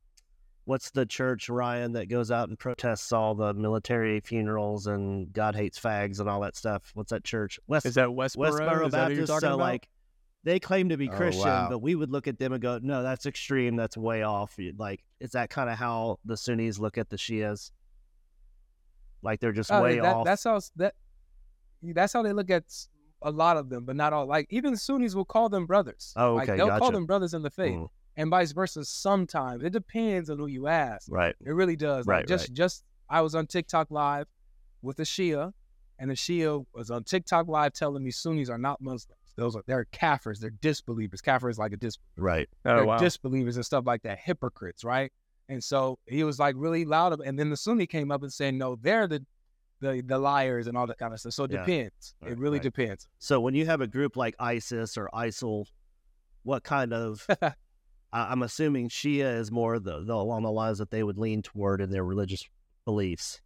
[0.65, 5.55] what's the church Ryan that goes out and protests all the military funerals and God
[5.55, 6.91] hates fags and all that stuff?
[6.95, 7.59] What's that church?
[7.67, 8.59] West Is that Westboro?
[8.59, 9.27] Westboro Is that you're Baptist.
[9.29, 9.59] talking So about?
[9.59, 9.89] like
[10.45, 11.69] they claim to be Oh, Christian, wow.
[11.69, 13.75] but we would look at them and go, no, that's extreme.
[13.75, 14.55] That's way off.
[14.59, 17.73] You- Like, is that kind of how the Sunnis look at the Shias?
[19.23, 20.25] Like they're just Oh, way that, off.
[20.25, 20.95] That's how that
[21.83, 22.89] that's how they look at s-
[23.27, 24.27] a lot of them, but not all.
[24.27, 26.13] Like even Sunnis will call them brothers.
[26.17, 28.85] Oh, Like okay, they'll call them brothers in the faith, Mm, and vice versa.
[28.85, 31.11] Sometimes it depends on who you ask.
[31.11, 31.35] right.
[31.45, 32.07] It really does.
[32.07, 34.27] Like, Right, just just I was on TikTok live
[34.81, 35.53] with a Shia,
[35.99, 39.19] and the Shia was on TikTok live telling me Sunnis are not Muslims.
[39.37, 40.39] Those are they're kafirs.
[40.39, 41.21] They're disbelievers.
[41.21, 42.23] Kafir is like a disbeliever.
[42.33, 42.49] Right.
[42.65, 42.99] oh they're wow.
[42.99, 45.13] disbelievers and stuff like that, hypocrites, right?
[45.49, 48.55] And so he was like really loud, and then the Sunni came up and said,
[48.55, 49.25] "No, they're the
[49.81, 51.65] the, the liars and all that kind of stuff." So it Yeah.
[51.65, 52.15] depends.
[52.23, 52.63] Right, it really right.
[52.63, 53.09] depends.
[53.19, 55.67] So when you have a group like ISIS or ISIL,
[56.43, 57.27] what kind of?
[58.13, 61.81] I'm assuming Shia is more the, the along the lines that they would lean toward
[61.81, 62.49] in their religious
[62.85, 63.41] beliefs.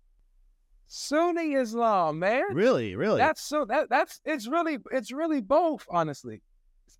[0.86, 2.42] Sunni Islam, man.
[2.52, 3.18] Really, really.
[3.18, 6.42] That's so that that's it's really it's really both, honestly.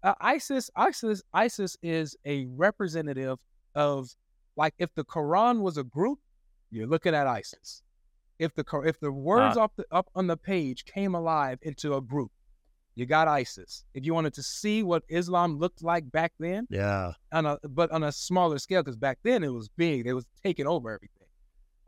[0.02, 3.38] Uh, ISIS, ISIS, ISIS is a representative
[3.74, 4.08] of
[4.56, 6.18] like if the Quran was a group,
[6.70, 7.82] you're looking at ISIS.
[8.40, 12.00] If the if the words up the, up on the page came alive into a
[12.00, 12.32] group,
[12.94, 13.84] you got ISIS.
[13.92, 17.12] If you wanted to see what Islam looked like back then, yeah.
[17.32, 20.24] on a but on a smaller scale, because back then it was big, It was
[20.42, 21.26] taking over everything.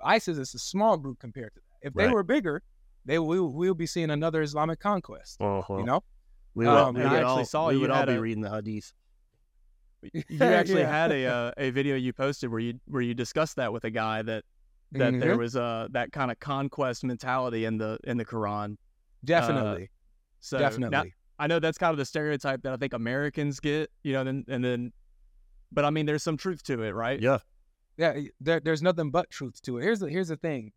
[0.04, 1.88] ISIS is a small group compared to that.
[1.88, 2.62] If they were bigger,
[3.06, 5.40] they will we'll be seeing another Islamic conquest.
[5.40, 5.78] Uh-huh.
[5.78, 6.02] You know,
[6.54, 8.08] we would, Um, we and would I actually all, saw we you would all had
[8.08, 8.92] be a- reading the hadith.
[10.02, 10.90] you actually Yeah.
[10.90, 13.90] had a uh, a video you posted where you where you discussed that with a
[13.90, 14.44] guy that
[14.92, 15.38] that there Mhm.
[15.38, 18.76] was uh that kind of conquest mentality in the in the Quran.
[19.24, 19.90] definitely,
[20.40, 21.14] So now- definitely.
[21.38, 24.44] I know that's kind of the stereotype that I think Americans get, you know, then
[24.48, 24.92] and then
[25.72, 27.20] but I mean there's some truth to it, right?
[27.20, 27.38] Yeah.
[27.96, 29.82] yeah, there, there's nothing but truth to it.
[29.82, 30.72] Here's the here's the thing: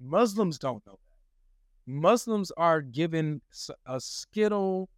[0.00, 1.92] Muslims don't know that.
[1.92, 3.40] Muslims are given
[3.86, 4.88] a skittle,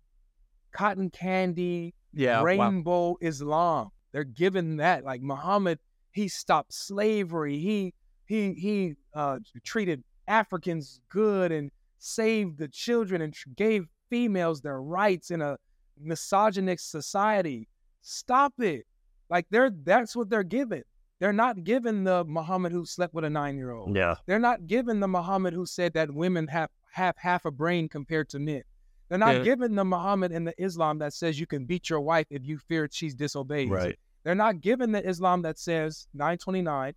[0.73, 2.39] cotton candy, Yeah.
[2.39, 2.45] wow.
[2.45, 3.91] rainbow Islam.
[4.13, 5.05] They're given that.
[5.05, 5.79] Like Muhammad,
[6.13, 7.59] he stopped slavery.
[7.59, 7.95] He
[8.27, 14.81] he he uh, treated Africans good and saved the children and tr- gave females their
[14.83, 15.57] rights in a
[16.01, 17.69] misogynist society.
[18.03, 18.87] Stop it.
[19.31, 20.83] Like they're that's what they're given.
[21.21, 23.97] They're not given the Muhammad who slept with a nine year old.
[23.97, 24.17] Yeah.
[24.27, 28.29] They're not given the Muhammad who said that women have have half a brain compared
[28.31, 28.63] to men.
[29.09, 29.43] They're not Yeah.
[29.43, 32.59] given the Muhammad in the Islam that says you can beat your wife if you
[32.59, 33.71] fear she's disobeyed.
[33.71, 33.99] Right.
[34.23, 36.95] They're not given the Islam that says 929,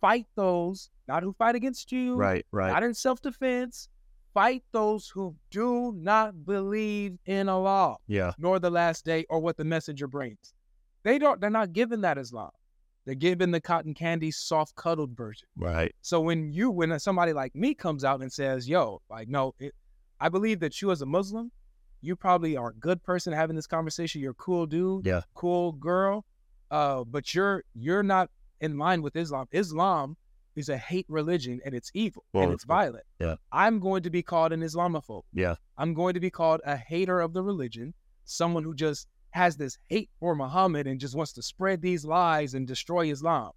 [0.00, 2.44] fight those, not who fight against you, Right.
[2.52, 2.72] Right.
[2.72, 3.88] not in self defense.
[4.34, 8.32] Fight those who do not believe in Allah, Yeah.
[8.38, 10.52] nor the last day, or what the messenger brings.
[11.04, 11.40] They don't.
[11.40, 12.50] They're not given that Islam.
[13.06, 15.48] They're given the cotton candy, soft cuddled version.
[15.56, 15.94] Right.
[16.02, 19.72] So when you, when somebody like me comes out and says, "Yo, like, no, it,
[20.20, 21.50] I believe that you as a Muslim,
[22.02, 24.20] you probably are a good person having this conversation.
[24.20, 25.22] You're a cool dude, Yeah.
[25.34, 26.26] cool girl,
[26.70, 28.28] uh, but you're you're not
[28.60, 29.46] in line with Islam.
[29.52, 30.16] Islam
[30.54, 33.04] is a hate religion and it's evil Well, and it's it's- violent.
[33.20, 33.36] yeah.
[33.52, 35.24] I'm going to be called an Islamophobe.
[35.32, 35.56] Yeah.
[35.76, 37.92] I'm going to be called a hater of the religion,
[38.24, 42.54] someone who just has this hate for Muhammad and just wants to spread these lies
[42.54, 43.50] and destroy Islam.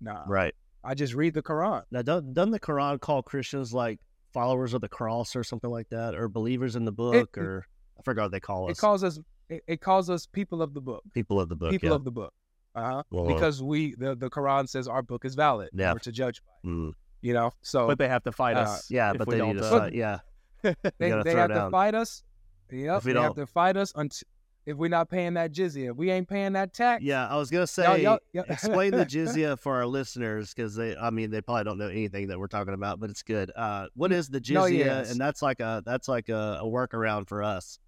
[0.00, 0.54] Nah, Right.
[0.84, 1.82] I just read the Quran.
[1.90, 3.98] Now, doesn't, the Quran call Christians like
[4.32, 7.66] followers of the cross or something like that, or believers in the book, or
[7.98, 8.76] I forgot what they call us.
[8.76, 9.18] It calls us
[9.48, 11.02] it, it calls us people of the book.
[11.14, 11.70] people of the book.
[11.72, 11.94] people yeah.
[11.96, 12.34] of the book.
[12.76, 13.02] Uh-huh.
[13.10, 15.70] Well, because we the, the Quran says our book is valid.
[15.72, 15.92] Yeah.
[15.94, 16.70] We're to judge by.
[16.70, 16.92] Mm.
[17.22, 18.90] You know, so But they have to fight Uh, us.
[18.90, 19.94] Yeah, but they don't, need to uh, fight.
[19.94, 20.18] Yeah.
[20.62, 21.48] they, they have down.
[21.48, 22.22] to fight us.
[22.70, 24.26] Yep, they have don't- to fight us until
[24.66, 25.92] if we're not paying that jizya.
[25.92, 27.02] If we ain't paying that tax.
[27.04, 30.74] Yeah, I was gonna say, Y'all- y'all- y'all- explain the jizya for our listeners because
[30.74, 33.52] they, I mean, they probably don't know anything that we're talking about, but it's good.
[33.54, 34.54] Uh, what is the jizya?
[34.54, 35.12] No, yes.
[35.12, 37.78] And that's like a that's like a, a workaround for us.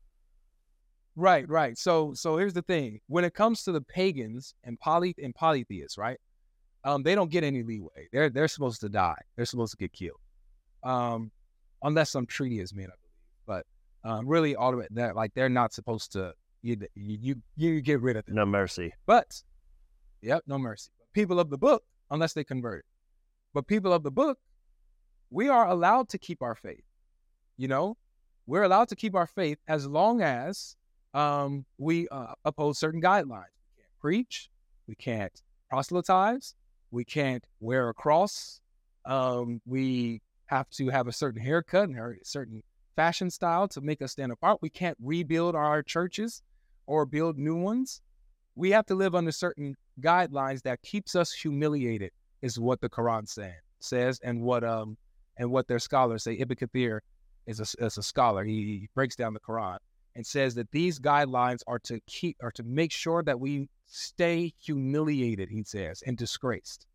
[1.19, 1.77] Right, right.
[1.77, 3.01] So so here's the thing.
[3.09, 6.17] When it comes to the pagans and poly and polytheists, right?
[6.85, 8.09] Um, they don't get any leeway.
[8.13, 9.21] They're they're supposed to die.
[9.35, 10.21] They're supposed to get killed.
[10.85, 11.33] Um,
[11.83, 13.17] unless some treaty is made, I believe.
[13.47, 13.67] But
[14.09, 17.81] um, really all of it that like they're not supposed to you you you, you
[17.81, 18.37] get rid of them.
[18.37, 18.93] No mercy.
[19.05, 19.43] But
[20.23, 20.91] yep, no mercy.
[21.15, 22.85] People of the book, unless they convert.
[23.55, 24.39] But people of the book,
[25.31, 26.85] we are allowed to keep our faith.
[27.57, 27.97] You know,
[28.47, 30.77] we're allowed to keep our faith as long as
[31.19, 33.51] um, we uh, uphold certain guidelines.
[33.77, 34.51] We can't preach.
[34.87, 36.55] We can't proselytize.
[36.93, 38.61] We can't wear a cross.
[39.05, 42.63] Um, we have to have a certain haircut and a certain
[42.95, 44.59] fashion style to make us stand apart.
[44.63, 46.43] We can't rebuild our churches
[46.87, 48.01] or build new ones.
[48.55, 52.13] We have to live under certain guidelines that keeps us humiliated,
[52.43, 54.97] is what the Quran say, says, and what um
[55.37, 56.35] and what their scholars say.
[56.35, 57.01] Ibn Kathir
[57.47, 58.45] is a, is a scholar.
[58.45, 59.79] He, he breaks down the Quran
[60.15, 64.53] and says that these guidelines are to keep are to make sure that we stay
[64.63, 65.49] humiliated.
[65.51, 66.87] He says and disgraced.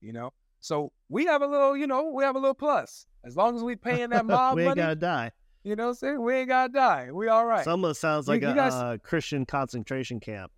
[0.00, 3.36] You know, so we have a little, you know, we have a little plus as
[3.36, 4.80] long as we paying that mob we ain't money.
[4.82, 5.30] gotta die.
[5.64, 6.22] You know what I'm saying?
[6.22, 7.08] We ain't gotta die.
[7.12, 7.64] We all right.
[7.64, 10.50] Some of it sounds like you a guys- uh, Christian concentration camp.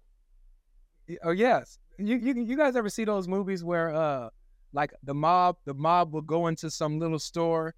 [1.22, 1.78] Oh yes.
[1.98, 4.30] You, you you guys ever see those movies where uh
[4.72, 7.74] like the mob the mob will go into some little store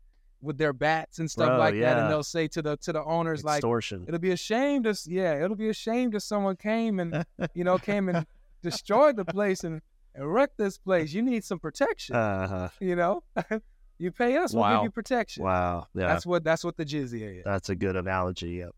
[0.47, 3.03] with their bats and stuff Bro, like that and they'll say to the to the
[3.05, 3.63] owners like
[4.09, 7.25] it'll be a shame to yeah it'll be a shame if someone came and
[7.55, 8.27] you know came and
[8.63, 9.83] destroyed the place and,
[10.15, 12.69] and wrecked this place you need some protection Uh-huh.
[12.81, 13.23] you know
[13.99, 15.89] you pay us we'll give you protection Wow.
[15.95, 16.03] Yeah.
[16.03, 18.53] That's, that's what that's what the jizya is That's a good analogy.
[18.63, 18.75] Yep.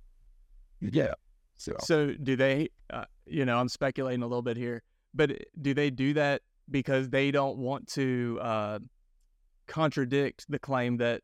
[0.81, 1.15] yeah
[1.57, 2.69] so So do they?
[2.89, 4.81] Uh, you know, I'm speculating a little bit here,
[5.13, 8.79] but do they do that because they don't want to uh,
[9.67, 11.23] contradict the claim that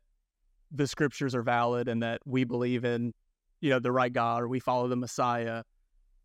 [0.71, 3.13] the scriptures are valid and that we believe in,
[3.61, 5.63] you know, the right God or we follow the Messiah?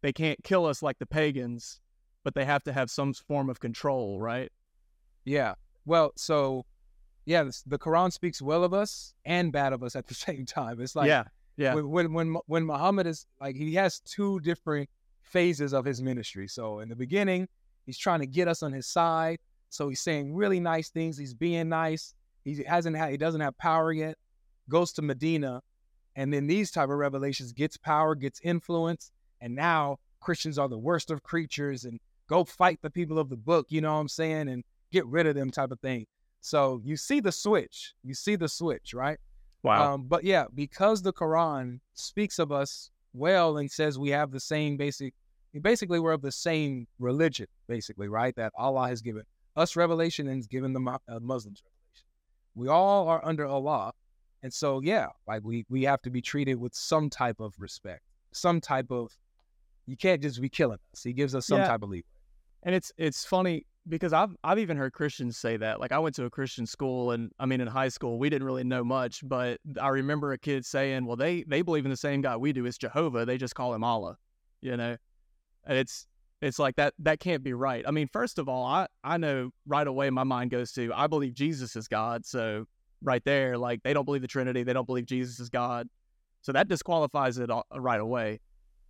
[0.03, 1.81] They can't kill us like the pagans,
[2.25, 4.51] but they have to have some form of control, right?
[5.25, 5.55] Yeah.
[5.85, 6.65] Well, so
[7.27, 10.47] yeah, this, the Quran speaks well of us and bad of us at the same
[10.47, 10.81] time.
[10.81, 11.25] It's like yeah,
[11.57, 14.89] yeah, when when when when Muhammad is like he has two different
[15.23, 16.49] phases of his ministry.
[16.49, 17.49] So in the beginning,
[17.87, 19.39] he's trying to get us on his side.
[19.69, 21.17] So he's saying really nice things.
[21.17, 22.15] He's being nice.
[22.45, 24.17] He hasn't had he doesn't have power yet.
[24.71, 25.61] Goes to Medina,
[26.17, 29.11] and then these type of revelations gets power, gets influence,
[29.43, 33.37] and now Christians are the worst of creatures and go fight the people of the
[33.37, 33.67] book.
[33.69, 34.49] You know what I'm saying?
[34.49, 36.07] And get rid of them type of thing.
[36.41, 37.95] So you see the switch.
[38.03, 39.19] You see the switch, right?
[39.63, 44.31] wow, Um, but yeah, because the Quran speaks of us well and says we have
[44.31, 45.15] the same basic,
[45.61, 48.35] basically we're of the same religion, basically, right?
[48.37, 49.25] That Allah has given
[49.57, 52.07] us revelation and has given the uh, Muslims revelation.
[52.55, 53.93] We all are under Allah,
[54.43, 58.03] and so yeah, like we we have to be treated with some type of respect,
[58.33, 59.11] some type of.
[59.87, 61.03] You can't just be killing us.
[61.03, 61.67] He gives us some Yeah.
[61.67, 62.05] type of leeway.
[62.63, 65.81] And it's it's funny because I've I've even heard Christians say that.
[65.81, 68.47] Like I went to a Christian school and I mean in high school we didn't
[68.47, 71.97] really know much, but I remember a kid saying, "Well, they they believe in the
[71.97, 72.67] same God we do.
[72.67, 73.25] It's Jehovah.
[73.25, 74.17] They just call him Allah."
[74.61, 74.97] You know,
[75.65, 76.07] and it's
[76.41, 77.83] it's like that that can't be right.
[77.89, 81.07] I mean, first of all, I I know right away my mind goes to I
[81.09, 82.25] believe Jesus is God.
[82.25, 82.67] So
[83.03, 85.89] right there, like they don't believe the Trinity, they don't believe Jesus is God.
[86.43, 88.41] So that disqualifies it all, right away.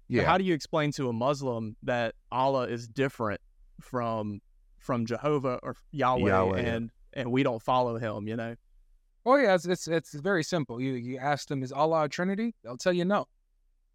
[0.08, 3.40] But How do you explain to a Muslim that Allah is different
[3.80, 4.40] from
[4.78, 6.68] from Jehovah or Yahweh, Yahweh, yeah.
[6.68, 8.26] and and we don't follow him?
[8.26, 8.56] You know.
[9.24, 10.80] Oh yeah, it's, it's it's very simple.
[10.80, 12.54] You you ask them, is Allah a Trinity?
[12.64, 13.28] They'll tell you no.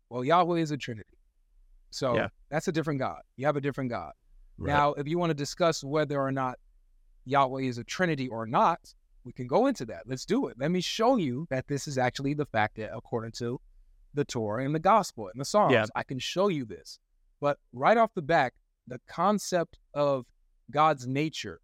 [0.09, 1.17] Well, Yahweh is a Trinity,
[1.89, 2.27] so Yeah.
[2.49, 3.21] that's a different God.
[3.35, 4.13] You have a different God.
[4.57, 4.71] Right.
[4.71, 6.59] Now, if you want to discuss whether or not
[7.25, 8.79] Yahweh is a Trinity or not,
[9.25, 10.03] we can go into that.
[10.05, 10.55] Let's do it.
[10.57, 13.59] Let me show you that this is actually the fact that according to
[14.13, 15.85] the Torah and the Gospel and the Psalms, Yeah.
[15.95, 16.99] I can show you this.
[17.41, 18.53] But right off the back,
[18.87, 20.25] the concept of
[20.71, 21.59] God's nature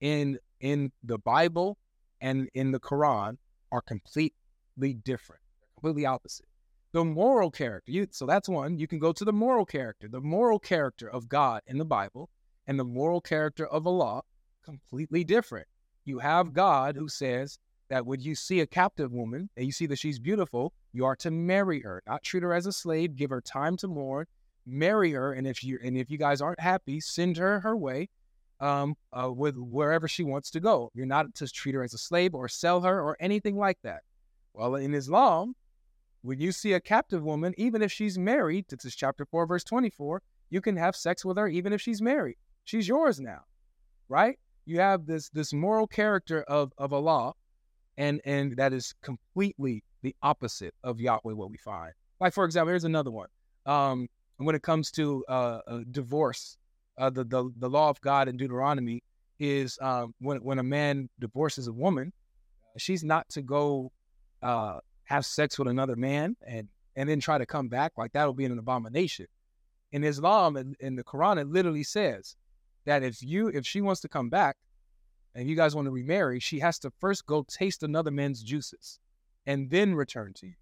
[0.00, 1.78] in in the Bible
[2.20, 3.38] and in the Quran
[3.72, 5.42] are completely different.
[5.74, 6.46] Completely opposite.
[6.92, 8.78] The moral character, you so that's one.
[8.78, 10.08] You can go to the moral character.
[10.08, 12.30] The moral character of God in the Bible
[12.66, 14.22] and the moral character of Allah,
[14.64, 15.66] completely different.
[16.08, 17.58] You have God who says
[17.90, 21.16] that when you see a captive woman and you see that she's beautiful, you are
[21.16, 24.24] to marry her, not treat her as a slave, give her time to mourn,
[24.64, 28.08] marry her, and if you and if you guys aren't happy, send her her way,
[28.58, 30.90] um, uh, with wherever she wants to go.
[30.94, 34.00] You're not to treat her as a slave or sell her or anything like that.
[34.54, 35.54] Well, in Islam,
[36.22, 39.64] when you see a captive woman, even if she's married, this is chapter 4, verse
[39.64, 42.36] 24, you can have sex with her even if she's married.
[42.64, 43.42] She's yours now,
[44.08, 44.38] right?
[44.68, 47.32] You have this this moral character of, of Allah,
[47.96, 51.92] and and that is completely the opposite of Yahweh, what we find.
[52.20, 53.28] Like, for example, here's another one.
[53.64, 55.60] Um, when it comes to uh,
[55.90, 56.58] divorce,
[56.98, 59.02] uh, the, the, the law of God in Deuteronomy
[59.38, 62.12] is um, when, when a man divorces a woman,
[62.76, 63.90] she's not to go
[64.42, 67.92] uh, have sex with another man and, and then try to come back.
[67.96, 69.26] Like, that'll be an abomination.
[69.92, 72.36] In Islam, in, in the Quran, it literally says
[72.88, 74.56] that if you if she wants to come back
[75.34, 78.98] and you guys want to remarry, she has to first go taste another man's juices
[79.46, 80.54] and then return to you.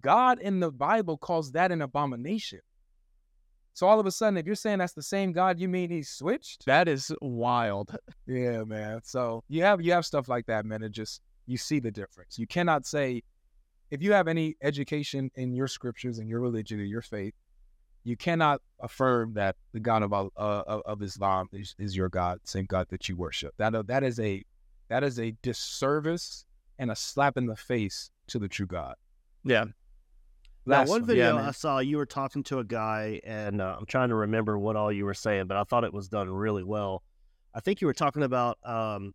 [0.00, 2.60] God in the Bible calls that an abomination.
[3.72, 6.04] So all of a sudden, if you're saying that's the same God, you mean he
[6.04, 6.64] switched?
[6.64, 7.96] That is wild.
[8.26, 9.00] Yeah, man.
[9.02, 10.82] So you have you have stuff like that, man.
[10.82, 12.38] It just you see the difference.
[12.38, 13.22] You cannot say
[13.90, 17.34] if you have any education in your scriptures and your religion and your faith,
[18.04, 22.66] you cannot affirm that the God of uh, of Islam is, is your God, same
[22.66, 23.54] God that you worship.
[23.56, 24.44] That that is a
[24.88, 26.44] that is a disservice
[26.78, 28.94] and a slap in the face to the true God.
[29.44, 29.64] Yeah.
[30.66, 33.84] Now, one video yeah, I saw, you were talking to a guy, and uh, I'm
[33.84, 36.64] trying to remember what all you were saying, but I thought it was done really
[36.64, 37.02] well.
[37.54, 39.12] I think you were talking about um,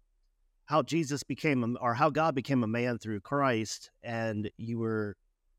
[0.66, 5.16] how Jesus became, or how God became a man through Christ, and you were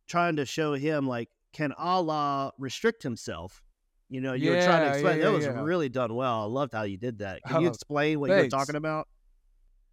[0.07, 3.63] trying to show him, like, can Allah restrict himself?
[4.09, 5.19] You know, you yeah, were trying to explain.
[5.19, 6.43] Yeah, that was really done well.
[6.43, 7.43] I loved how you did that.
[7.47, 8.53] Can you oh, explain what thanks.
[8.53, 9.07] you were talking about?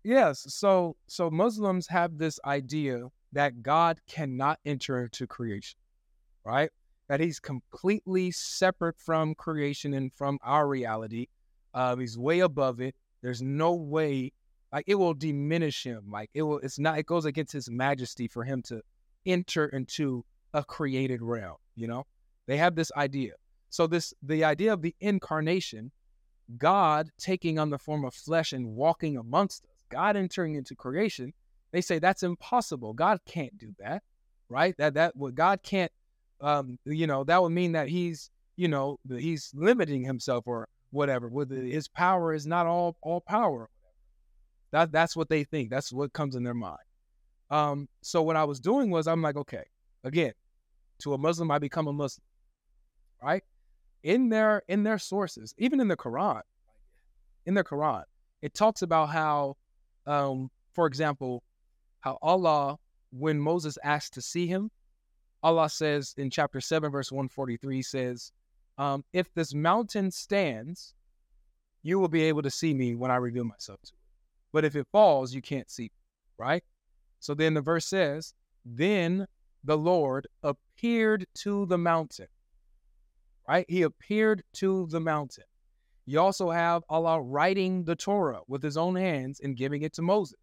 [0.04, 0.46] Yes.
[0.48, 5.78] So, so Muslims have this idea that God cannot enter into creation,
[6.44, 6.72] right?
[7.10, 11.28] That he's completely separate from creation and from our reality.
[11.74, 12.96] Uh, he's way above it.
[13.22, 14.32] There's no way,
[14.74, 16.06] like it will diminish him.
[16.10, 18.82] Like it will, it's not, it goes against his majesty for him to
[19.26, 20.24] enter into
[20.54, 22.06] a created realm, you know?
[22.48, 23.34] They have this idea.
[23.70, 25.92] So this, the idea of the incarnation,
[26.58, 31.34] God taking on the form of flesh and walking amongst us, God entering into creation,
[31.72, 32.94] they say that's impossible.
[32.94, 34.04] God can't do that,
[34.50, 34.76] right?
[34.78, 35.92] That that what God can't,
[36.42, 41.30] um, you know, that would mean that he's, you know, he's limiting himself or whatever.
[41.50, 43.70] His power is not all all power.
[44.72, 45.70] That that's what they think.
[45.70, 46.80] That's what comes in their mind.
[47.50, 49.64] Um, so what I was doing was I'm like, okay,
[50.04, 50.34] again,
[51.00, 52.24] to a Muslim, I become a Muslim,
[53.22, 53.44] right?
[54.04, 56.42] In their in their sources, even in the Quran,
[57.46, 58.04] in the Quran,
[58.42, 59.58] it talks about how,
[60.06, 61.44] um, for example,
[62.00, 62.78] how Allah,
[63.12, 64.70] when Moses asked to see him,
[65.44, 68.32] Allah says in chapter 7, verse 143, says,
[68.78, 70.94] um, If this mountain stands,
[71.84, 74.00] you will be able to see me when I reveal myself to you.
[74.52, 75.92] But if it falls, you can't see, me,
[76.38, 76.64] right?
[77.20, 78.34] So then the verse says,
[78.66, 79.28] Then
[79.68, 82.28] the Lord appeared to the mountain,
[83.48, 83.66] right?
[83.68, 85.44] He appeared to the mountain.
[86.06, 90.02] You also have Allah writing the Torah with his own hands and giving it to
[90.02, 90.40] Moses.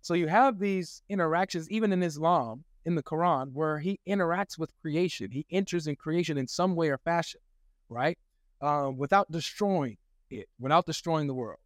[0.00, 4.72] So you have these interactions, even in Islam, in the Quran, where he interacts with
[4.82, 5.30] creation.
[5.30, 7.40] He enters in creation in some way or fashion,
[7.88, 8.18] right?
[8.60, 9.98] Um, without destroying
[10.30, 11.60] it, without destroying the world.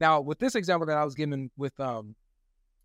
[0.00, 2.14] Now, with this example that I was given with um,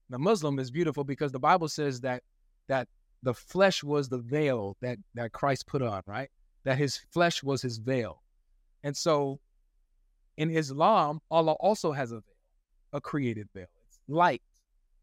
[0.10, 2.24] the Muslim is beautiful because the Bible says that
[2.68, 2.88] that
[3.26, 6.30] the flesh was the veil that that Christ put on, right?
[6.64, 8.22] That his flesh was his veil.
[8.84, 9.40] And so
[10.38, 12.40] in Islam, Allah also has a veil,
[12.94, 13.66] a created veil.
[13.88, 14.44] It's light.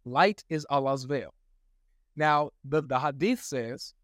[0.04, 1.34] Light is Allah's veil.
[2.14, 3.94] Now, the, the hadith says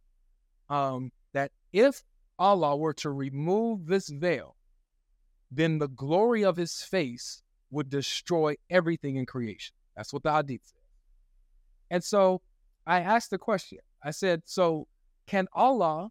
[0.69, 2.03] um, that if
[2.39, 4.57] Allah were to remove this veil,
[5.51, 9.75] then the glory of his face would destroy everything in creation.
[9.97, 10.81] That's what the hadith says.
[11.91, 12.41] And so
[12.87, 14.87] I asked the question I said, so
[15.27, 16.11] can Allah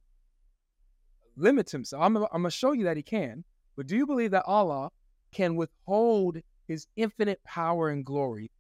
[1.36, 2.04] limit himself?
[2.04, 3.44] I'm, I'm going to show you that he can,
[3.76, 4.90] but do you believe that Allah
[5.32, 8.52] can withhold his infinite power and glory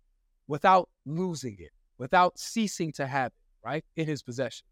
[0.47, 4.65] without losing it, without ceasing to have it, right, in his possession.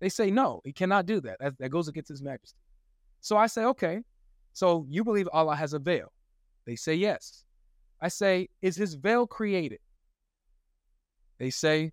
[0.00, 1.38] They say, no, he cannot do that.
[1.38, 2.58] That, that goes against his majesty.
[3.20, 4.00] So I say, okay,
[4.52, 6.12] so you believe Allah has a veil?
[6.66, 7.44] They say, yes.
[8.00, 9.78] I say, is his veil created?
[11.38, 11.92] They say,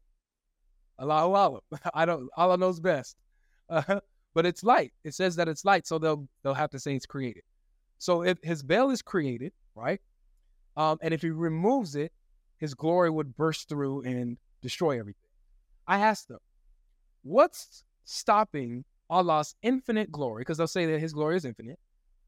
[1.01, 1.79] Allahu a'lam.
[1.93, 3.15] I don't, Allah knows best.
[3.69, 3.99] Uh,
[4.33, 4.93] but it's light.
[5.03, 7.43] It says that it's light, so they'll they'll have to say it's created.
[7.97, 9.99] So if his veil is created, right?
[10.77, 12.11] Um, and if he removes it,
[12.57, 15.29] his glory would burst through and destroy everything.
[15.87, 16.39] I asked them,
[17.23, 20.41] what's stopping Allah's infinite glory?
[20.41, 21.79] Because they'll say that his glory is infinite.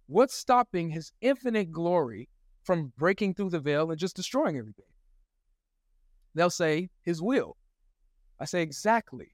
[0.08, 2.28] What's stopping his infinite glory
[2.64, 4.86] from breaking through the veil and just destroying everything?
[6.36, 7.56] They'll say his will.
[8.44, 9.30] I say, exactly.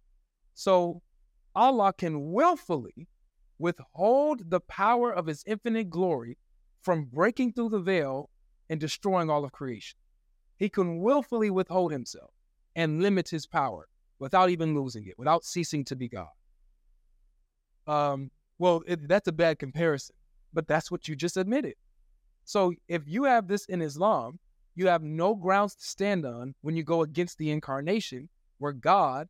[0.53, 1.01] So
[1.55, 3.07] Allah can willfully
[3.57, 6.37] withhold the power of his infinite glory
[6.83, 8.29] from breaking through the veil
[8.69, 9.97] and destroying all of creation.
[10.57, 12.29] He can willfully withhold himself
[12.75, 13.87] and limit his power
[14.19, 16.27] without even losing it, without ceasing to be God.
[17.87, 18.29] Um,
[18.59, 20.15] well, it, that's a bad comparison,
[20.53, 21.73] but that's what you just admitted.
[22.43, 24.37] So if you have this in Islam,
[24.75, 28.29] you have no grounds to stand on when you go against the incarnation,
[28.59, 29.27] where God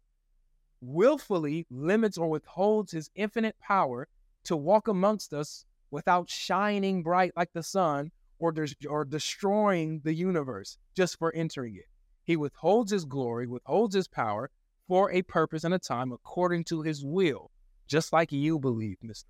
[0.81, 4.07] willfully limits or withholds his infinite power
[4.45, 10.13] to walk amongst us without shining bright like the sun or, des- or destroying the
[10.13, 11.85] universe just for entering it.
[12.23, 14.51] He withholds his glory, withholds his power
[14.87, 17.51] for a purpose and a time according to his will,
[17.87, 19.07] just like you believe, Mr.
[19.07, 19.25] Muslim.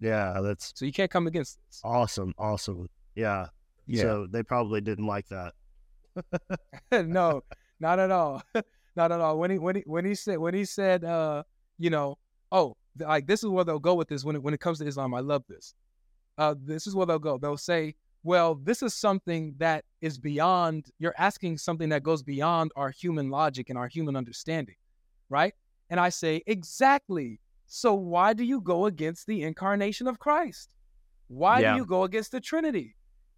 [0.00, 1.80] Yeah, that's So you can't come against this.
[1.84, 2.34] awesome.
[2.38, 2.88] Awesome.
[3.14, 3.46] Yeah.
[3.86, 4.02] Yeah.
[4.02, 5.54] So they probably didn't like that.
[7.06, 7.42] no,
[7.80, 8.42] not at all.
[8.96, 9.38] not at all.
[9.38, 11.42] When he when he when he said when he said uh,
[11.78, 12.18] you know,
[12.52, 14.86] oh, like this is where they'll go with this when it when it comes to
[14.86, 15.14] Islam.
[15.14, 15.74] I love this.
[16.38, 17.38] Uh, this is where they'll go.
[17.38, 20.86] They'll say, well, this is something that is beyond.
[20.98, 24.74] You're asking something that goes beyond our human logic and our human understanding,
[25.30, 25.54] right?
[25.90, 27.40] And I say, exactly.
[27.66, 30.74] So why do you go against the incarnation of Christ?
[31.28, 31.72] Why Yeah.
[31.72, 32.96] do you go against the Trinity?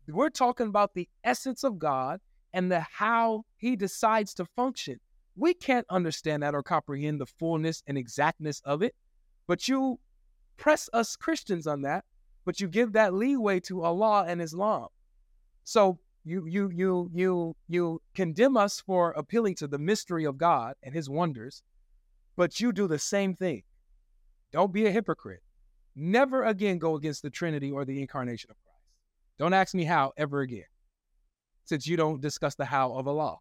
[0.09, 2.21] We're talking about the essence of God
[2.53, 4.99] and the how he decides to function.
[5.39, 8.95] We can't understand that or comprehend the fullness and exactness of it,
[9.47, 10.01] but you
[10.57, 12.05] press us Christians on that,
[12.45, 14.89] but you give that leeway to Allah and Islam.
[15.63, 20.75] So you you you you you condemn us for appealing to the mystery of God
[20.83, 21.63] and his wonders,
[22.37, 23.63] but you do the same thing.
[24.53, 25.43] Don't be a hypocrite.
[25.95, 28.83] Never again go against the Trinity or the incarnation of Christ.
[29.39, 30.65] Don't ask me how ever again,
[31.65, 33.37] since you don't discuss the how of Allah.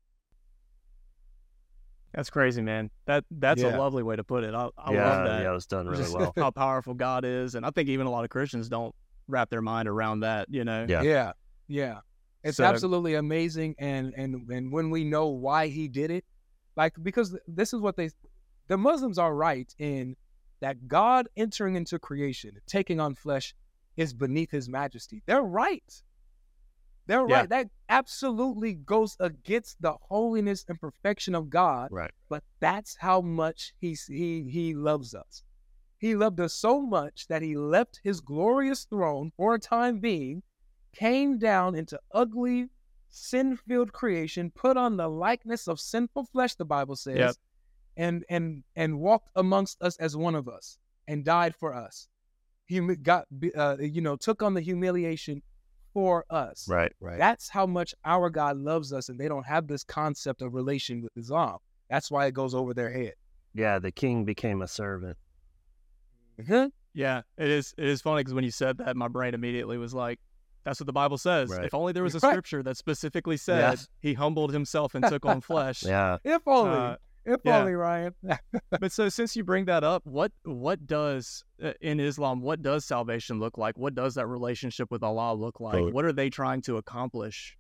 [2.18, 2.90] That's crazy, man.
[3.06, 3.76] That that's Yeah.
[3.76, 4.56] a lovely way to put it.
[4.56, 5.42] I, I yeah, love that.
[5.44, 6.34] yeah, it was done really Just well.
[6.36, 8.96] how powerful God is, and I think even a lot of Christians don't
[9.28, 10.48] wrap their mind around that.
[10.50, 10.88] You know.
[10.90, 11.04] Yeah.
[11.04, 11.32] Yeah,
[11.68, 12.00] yeah.
[12.44, 16.26] It's So- absolutely amazing, and and and when we know why he did it,
[16.76, 18.10] like because this is what they,
[18.68, 20.16] the Muslims are right in
[20.60, 23.54] that God entering into creation, taking on flesh,
[23.96, 25.22] is beneath His Majesty.
[25.28, 26.02] They're right.
[27.08, 27.40] They're Yeah.
[27.40, 27.50] right.
[27.50, 31.90] That absolutely goes against the holiness and perfection of God.
[31.92, 32.12] Right.
[32.30, 35.44] But that's how much he he he loves us.
[35.98, 40.44] He loved us so much that he left his glorious throne for a time being,
[40.94, 42.70] came down into ugly,
[43.10, 47.36] sin-filled creation, put on the likeness of sinful flesh, the Bible says, Yep.
[47.96, 50.78] and and and walked amongst us as one of us
[51.08, 52.10] and died for us.
[52.66, 55.42] He got uh, you know took on the humiliation
[55.98, 56.68] for us.
[56.70, 57.18] Right, right.
[57.18, 61.02] That's how much our God loves us, and they don't have this concept of relation
[61.02, 61.58] with Islam.
[61.90, 63.14] That's why it goes over their head.
[63.56, 65.18] yeah, the king became a servant.
[66.40, 66.70] Mhm.
[66.94, 67.74] Yeah, it is.
[67.80, 70.20] It is funny because when you said that, my brain immediately was like,
[70.66, 71.66] "That's what the Bible says." Right.
[71.66, 72.30] If only there was a Right.
[72.34, 75.82] scripture that specifically said he humbled himself and took on flesh.
[75.82, 76.18] Yeah.
[76.24, 76.98] If only, Uh,
[77.28, 77.60] if yeah.
[77.60, 78.16] only, Ryan.
[78.80, 82.86] but so since you bring that up, what what does uh, in Islam what does
[82.86, 83.78] salvation look like?
[83.78, 85.74] What does that relationship with Allah look like?
[85.74, 85.92] Totally.
[85.92, 87.58] What are they trying to accomplish?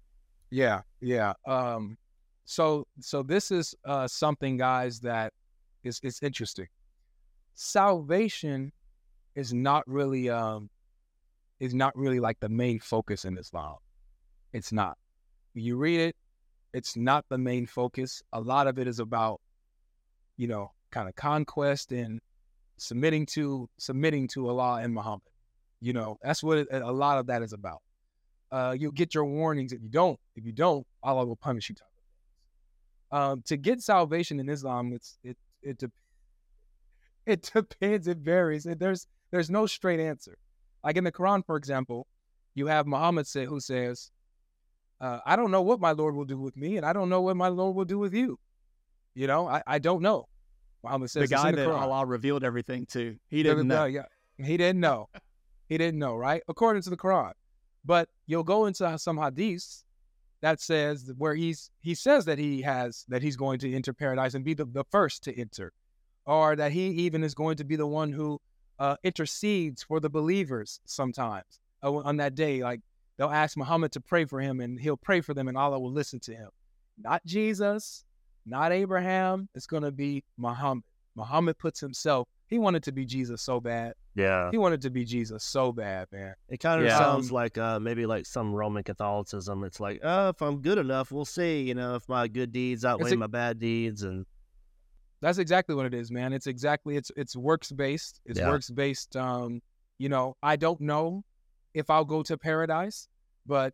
[0.50, 1.34] Yeah, yeah.
[1.46, 1.98] Um,
[2.46, 5.34] so so this is uh something, guys, that
[5.84, 6.68] is is interesting.
[7.54, 8.72] Salvation
[9.36, 10.70] is not really um
[11.60, 13.76] is not really like the main focus in Islam.
[14.54, 14.98] It's not.
[15.54, 16.16] You read it,
[16.74, 18.22] it's not the main focus.
[18.34, 19.42] A lot of it is about,
[20.38, 22.20] you know, kind of conquest and
[22.78, 25.22] submitting to submitting to Allah and Muhammad.
[25.82, 27.82] You know, that's what it, a lot of that is about
[28.52, 30.20] uh, you'll get your warnings if you don't.
[30.36, 31.76] If you don't, Allah will punish you.
[33.12, 35.92] Um, to get salvation in Islam, it's it it de-
[37.26, 38.08] it depends.
[38.08, 38.66] It varies.
[38.66, 40.38] It- there's there's no straight answer.
[40.84, 42.08] Like in the Quran, for example,
[42.56, 44.12] you have Muhammad say who says,
[45.02, 47.22] uh, "I don't know what my Lord will do with me, and I don't know
[47.22, 48.40] what my Lord will do with you."
[49.18, 50.28] You know, I, I don't know.
[50.84, 51.80] Muhammad says the guy the that Quran.
[51.80, 53.86] Allah revealed everything to, he didn't know.
[53.86, 54.04] Yeah,
[54.38, 55.10] he didn't know.
[55.68, 56.44] He didn't know, right?
[56.48, 57.32] According to the Quran.
[57.84, 59.84] But you'll go into some hadiths
[60.42, 64.36] that says where he's he says that he has that he's going to enter paradise
[64.36, 65.74] and be the, the first to enter,
[66.28, 68.40] or that he even is going to be the one who
[68.78, 72.62] uh, intercedes for the believers sometimes uh, on that day.
[72.62, 72.82] Like
[73.18, 75.92] they'll ask Muhammad to pray for him, and he'll pray for them, and Allah will
[75.92, 76.50] listen to him.
[77.00, 78.06] Not Jesus,
[78.48, 79.50] not Abraham.
[79.54, 80.84] It's going to be Muhammad.
[81.16, 82.28] Muhammad puts himself.
[82.48, 83.94] He wanted to be Jesus so bad.
[84.16, 84.50] Yeah.
[84.52, 86.34] He wanted to be Jesus so bad, man.
[86.48, 86.98] It kind of Yeah.
[86.98, 89.64] sounds like uh, maybe like some Roman Catholicism.
[89.64, 91.64] It's like, oh, if I'm good enough, we'll see.
[91.64, 94.26] You know, if my good deeds outweigh a- my bad deeds, and
[95.22, 96.32] That's exactly what it is, man.
[96.32, 98.22] It's exactly it's it's works based.
[98.26, 98.50] It's Yeah.
[98.50, 99.16] works based.
[99.18, 99.62] Um,
[99.98, 101.24] you know, I don't know
[101.74, 103.08] if I'll go to paradise,
[103.46, 103.74] but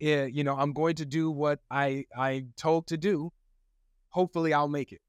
[0.00, 3.32] eh, you know, I'm going to do what I I told to do.
[4.12, 5.00] Hopefully, I'll make it.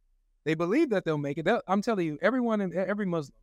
[0.46, 1.46] They believe that they'll make it.
[1.46, 3.34] They'll, I'm telling you, everyone in every Muslim,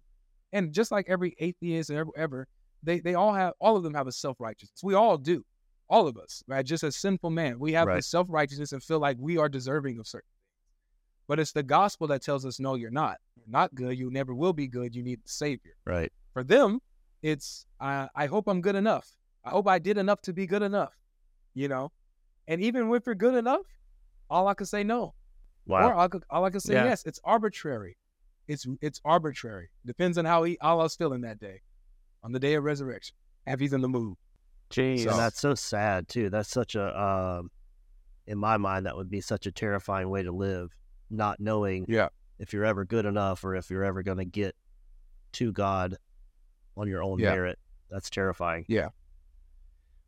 [0.52, 2.48] and just like every atheist and ever, ever
[2.82, 4.80] they they all have all of them have a self righteousness.
[4.82, 5.44] We all do,
[5.88, 6.64] all of us, right?
[6.64, 7.96] Just a sinful man, we have Right.
[7.96, 10.36] this self righteousness and feel like we are deserving of certain things.
[11.28, 13.18] But it's the gospel that tells us, no, you're not.
[13.36, 13.96] You're not good.
[13.96, 14.94] You never will be good.
[14.96, 15.74] You need the Savior.
[15.86, 16.12] Right.
[16.32, 16.80] For them,
[17.22, 19.06] it's I I hope I'm good enough.
[19.44, 20.92] I hope I did enough to be good enough.
[21.54, 21.92] You know,
[22.48, 23.66] and even if you're good enough,
[24.28, 25.14] all I can say no.
[25.70, 25.92] Or Wow.
[25.94, 26.84] all I could, I can say Yeah.
[26.84, 27.04] yes.
[27.06, 27.96] It's arbitrary.
[28.48, 29.70] It's it's arbitrary.
[29.86, 31.62] Depends on how he Allah's feeling that day,
[32.22, 33.14] on the day of resurrection,
[33.46, 34.16] if he's in the mood.
[34.70, 35.04] Jeez.
[35.04, 36.30] So- And that's so sad too.
[36.30, 37.50] That's such a, um,
[38.26, 40.70] in my mind, that would be such a terrifying way to live,
[41.10, 42.08] not knowing Yeah.
[42.38, 44.56] if you're ever good enough or if you're ever going to get
[45.32, 45.96] to God
[46.76, 47.30] on your own Yeah.
[47.32, 47.58] merit.
[47.88, 48.64] That's terrifying.
[48.68, 48.88] Yeah.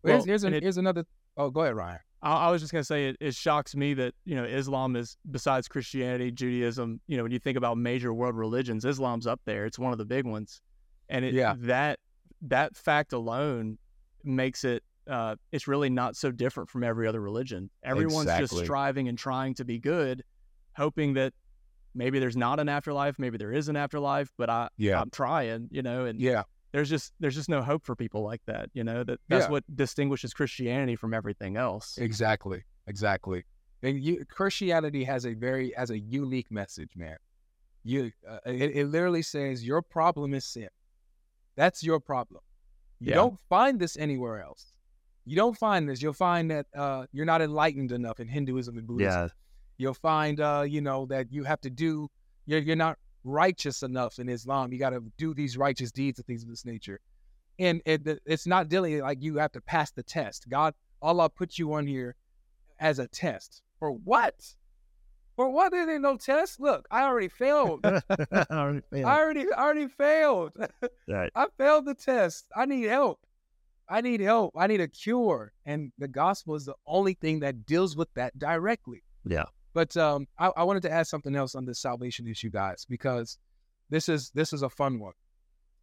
[0.03, 1.05] Well, here's, an, and it- here's another.
[1.37, 2.01] Oh, go ahead, Ryan.
[2.23, 5.17] I, I was just gonna say it, it shocks me that you know Islam is
[5.31, 7.01] besides Christianity, Judaism.
[7.07, 9.67] You know, when you think about major world religions, Islam's up there.
[9.67, 10.61] It's one of the big ones,
[11.09, 11.55] and it, Yeah.
[11.59, 11.99] that
[12.43, 13.79] that fact alone
[14.25, 14.83] makes it.
[15.09, 17.69] Uh, it's really not so different from every other religion.
[17.83, 20.23] Everyone's just striving and trying to be good,
[20.77, 21.33] hoping that
[21.93, 25.01] maybe there's not an afterlife, maybe there is an afterlife, but I Yeah.
[25.01, 26.45] I'm trying, you know, and Yeah.
[26.73, 29.05] There's just there's just no hope for people like that, you know.
[29.05, 29.51] That that's Yeah.
[29.51, 31.99] what distinguishes Christianity from everything else.
[31.99, 32.65] Exactly.
[32.87, 33.45] Exactly.
[33.83, 37.17] And you, Christianity has a very has a unique message, man.
[37.85, 40.69] You, uh, it, it literally says your problem is sin.
[41.57, 42.41] That's your problem.
[43.01, 43.15] You Yeah.
[43.17, 44.73] don't find this anywhere else.
[45.25, 46.01] You don't find this.
[46.01, 49.23] You'll find that uh, you're not enlightened enough in Hinduism and Buddhism.
[49.23, 49.29] Yeah.
[49.79, 52.09] You'll find, uh, you know, that you have to do.
[52.47, 54.73] You're you're not righteous enough in Islam.
[54.73, 57.01] You got to do these righteous deeds and things of this nature.
[57.59, 60.49] And it, it's not dealing like you have to pass the test.
[60.49, 62.17] God, Allah put you on here
[62.81, 64.35] as a test for what?
[65.37, 65.73] For what?
[65.73, 66.61] There ain't no test.
[66.61, 67.81] Look, I already failed.
[67.85, 70.53] I already, I already failed.
[71.09, 71.31] Right.
[71.35, 72.47] I failed the test.
[72.57, 73.21] I need help.
[73.89, 74.55] I need help.
[74.57, 75.53] I need a cure.
[75.67, 79.03] And the gospel is the only thing that deals with that directly.
[79.25, 79.45] Yeah.
[79.75, 83.39] But um, I, I wanted to add something else on this salvation issue, guys, because
[83.91, 85.15] this is this is a fun one.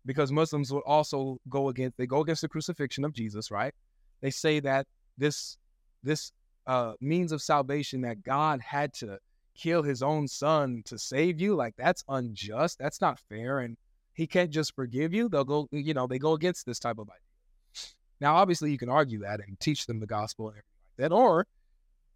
[0.05, 3.73] Because Muslims will also go against they go against the crucifixion of Jesus, right?
[4.21, 4.87] They say that
[5.17, 5.57] this
[6.03, 6.31] this
[6.67, 9.17] uh, means of salvation that God had to
[9.55, 12.77] kill His own Son to save you, like that's unjust.
[12.79, 13.75] That's not fair, and
[14.13, 15.29] He can't just forgive you.
[15.29, 17.93] They'll go, you know, they go against this type of idea.
[18.21, 21.15] Now, obviously, you can argue that and teach them the gospel and everything like that,
[21.15, 21.47] or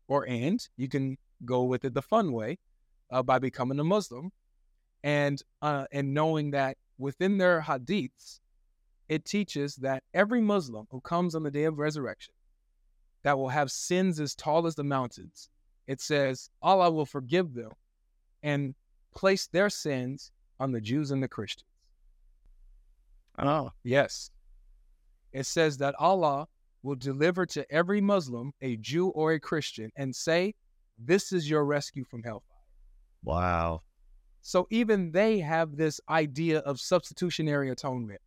[0.07, 2.57] or and you can go with it the fun way
[3.11, 4.31] uh, by becoming a Muslim
[5.03, 8.39] and uh, and knowing that within their hadiths,
[9.09, 12.33] it teaches that every Muslim who comes on the day of resurrection
[13.23, 15.49] that will have sins as tall as the mountains,
[15.87, 17.71] it says Allah will forgive them
[18.41, 18.75] and
[19.13, 21.67] place their sins on the Jews and the Christians.
[23.37, 24.29] Oh, Yes.
[25.31, 26.47] It says that Allah
[26.83, 30.53] will deliver to every Muslim, a Jew or a Christian, and say,
[30.99, 32.49] This is your rescue from hellfire.
[33.23, 33.81] Wow.
[34.41, 38.19] So even they have this idea of substitutionary atonement.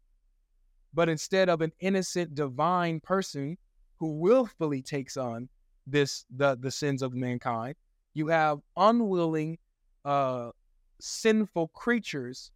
[0.94, 3.58] But instead of an innocent divine person
[3.98, 5.48] who willfully takes on
[5.86, 7.74] this the, the sins of mankind,
[8.14, 9.58] you have unwilling,
[10.06, 10.50] uh,
[10.98, 12.50] sinful creatures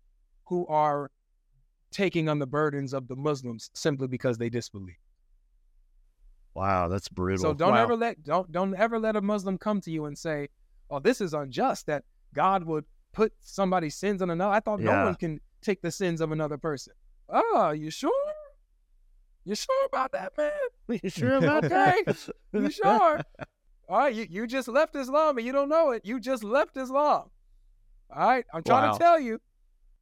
[0.46, 1.10] who are
[1.90, 4.96] taking on the burdens of the Muslims simply because they disbelieve.
[6.54, 6.88] Wow.
[6.88, 7.42] That's brutal.
[7.42, 7.82] So don't Wow.
[7.82, 10.48] ever let don't don't ever let a Muslim come to you and say,
[10.90, 15.04] "Oh, this is unjust that God would put somebody's sins on another." I thought no
[15.04, 16.94] one can take the sins of another person.
[17.28, 18.10] Oh, you sure?
[19.44, 20.50] You sure about that, man?
[21.02, 22.02] you sure about Okay.
[22.06, 22.28] that?
[22.52, 23.24] You sure?
[23.88, 26.04] All right, you, you just left Islam and you don't know it.
[26.04, 27.30] You just left Islam.
[28.14, 28.92] All right, I'm trying Wow.
[28.92, 29.40] to tell you.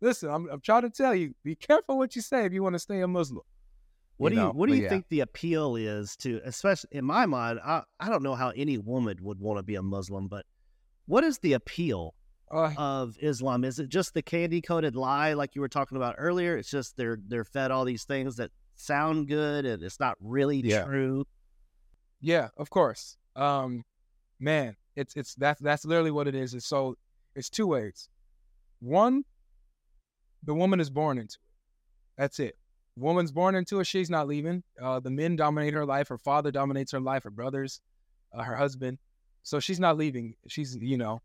[0.00, 1.34] Listen, I'm, I'm trying to tell you.
[1.42, 3.42] Be careful what you say if you want to stay a Muslim.
[4.18, 4.88] What You do you know, What do but you yeah.
[4.90, 7.60] think the appeal is to, especially in my mind?
[7.64, 10.44] I I don't know how any woman would want to be a Muslim, but
[11.06, 12.14] what is the appeal
[12.50, 13.64] Uh, of Islam?
[13.64, 16.56] Is it just the candy coated lie like you were talking about earlier?
[16.56, 20.60] It's just they're they're fed all these things that sound good and it's not really
[20.60, 20.84] Yeah.
[20.84, 21.24] true.
[22.20, 23.16] Yeah, of course.
[23.36, 23.84] Um,
[24.40, 26.54] man, it's it's that's that's literally what it is.
[26.54, 26.96] It's so
[27.36, 28.08] it's two ways.
[28.80, 29.24] One,
[30.42, 31.46] the woman is born into it.
[32.16, 32.56] That's it.
[32.98, 33.86] Woman's born into it.
[33.86, 34.62] She's not leaving.
[34.82, 36.08] Uh, the men dominate her life.
[36.08, 37.24] Her father dominates her life.
[37.24, 37.80] Her brothers,
[38.32, 38.98] uh, her husband.
[39.42, 40.34] So she's not leaving.
[40.48, 41.22] She's you know,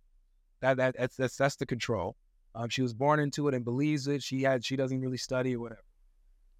[0.62, 2.16] That, that that's that's that's the control.
[2.56, 4.22] Um, she was born into it and believes it.
[4.24, 5.84] She had she doesn't really study or whatever.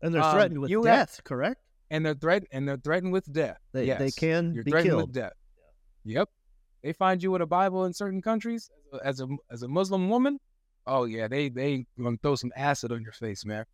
[0.02, 1.62] And they're Um, threatened with you have- death, correct?
[1.92, 3.60] And they're threat and they're threatened with death.
[3.72, 4.00] They yes.
[4.00, 5.02] they can You're be threatened killed.
[5.10, 5.34] with death.
[6.06, 6.30] Yep.
[6.82, 8.70] They find you with a Bible in certain countries
[9.04, 10.40] as a as a Muslim woman.
[10.88, 13.66] Oh yeah, they they gonna throw some acid on your face, man.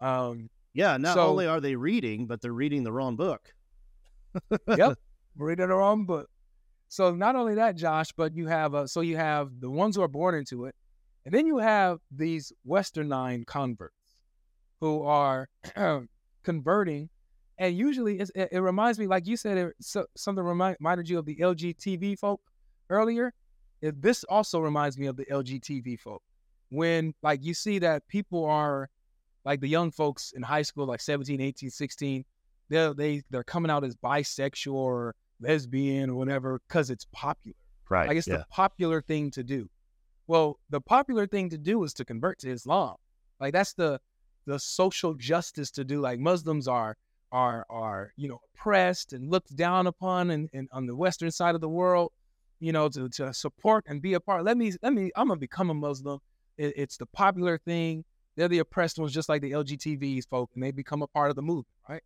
[0.00, 3.52] Um, Yeah, not So- only are they reading, but they're reading the wrong book.
[4.68, 4.98] yep,
[5.36, 6.28] reading the wrong book.
[6.88, 10.02] So not only that, Josh, but you have uh, so you have the ones who
[10.02, 10.74] are born into it,
[11.24, 13.94] and then you have these Westernine converts
[14.80, 15.48] who are
[16.42, 17.08] converting,
[17.58, 21.08] and usually it's, it, it reminds me, like you said, it, so, something remind, reminded
[21.08, 22.40] you of the LGBT folk
[22.90, 23.32] earlier.
[23.80, 26.22] It, this also reminds me of the LGBT folk
[26.70, 28.88] when like you see that people are
[29.44, 32.24] like the young folks in high school, like 17, 18, 16,
[32.68, 37.56] they're they they're coming out as bisexual or lesbian or whatever because it's popular.
[37.90, 38.08] Right.
[38.08, 39.68] Like it's the popular thing to do.
[40.26, 42.96] Well, the popular thing to do is to convert to Islam.
[43.40, 44.00] Like that's the
[44.46, 46.00] the social justice to do.
[46.00, 46.96] Like Muslims are
[47.30, 51.54] are are you know oppressed and looked down upon and, and on the western side
[51.54, 52.12] of the world.
[52.60, 54.44] You know to to support and be a part.
[54.44, 55.10] Let me let me.
[55.16, 56.20] I'm gonna become a Muslim.
[56.56, 58.04] It, it's the popular thing.
[58.36, 61.36] They're the oppressed ones, just like the LGBTs folk, and they become a part of
[61.36, 62.02] the movement, right?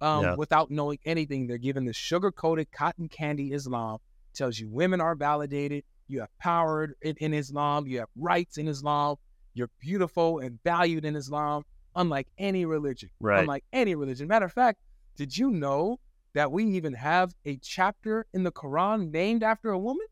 [0.00, 0.34] Um, Yeah.
[0.34, 3.98] Without knowing anything, they're given this sugar-coated cotton candy Islam.
[4.34, 8.66] Tells you women are validated, you have power in, in Islam, you have rights in
[8.68, 9.16] Islam,
[9.54, 11.64] you're beautiful and valued in Islam,
[11.94, 13.10] unlike any religion.
[13.20, 13.40] Right.
[13.40, 14.28] Unlike any religion.
[14.28, 14.80] Matter of fact,
[15.16, 16.00] did you know
[16.34, 20.06] that we even have a chapter in the Quran named after a woman,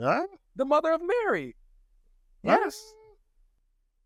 [0.00, 0.26] Huh?
[0.56, 1.56] the mother of Mary?
[2.42, 2.60] What?
[2.64, 2.94] Yes.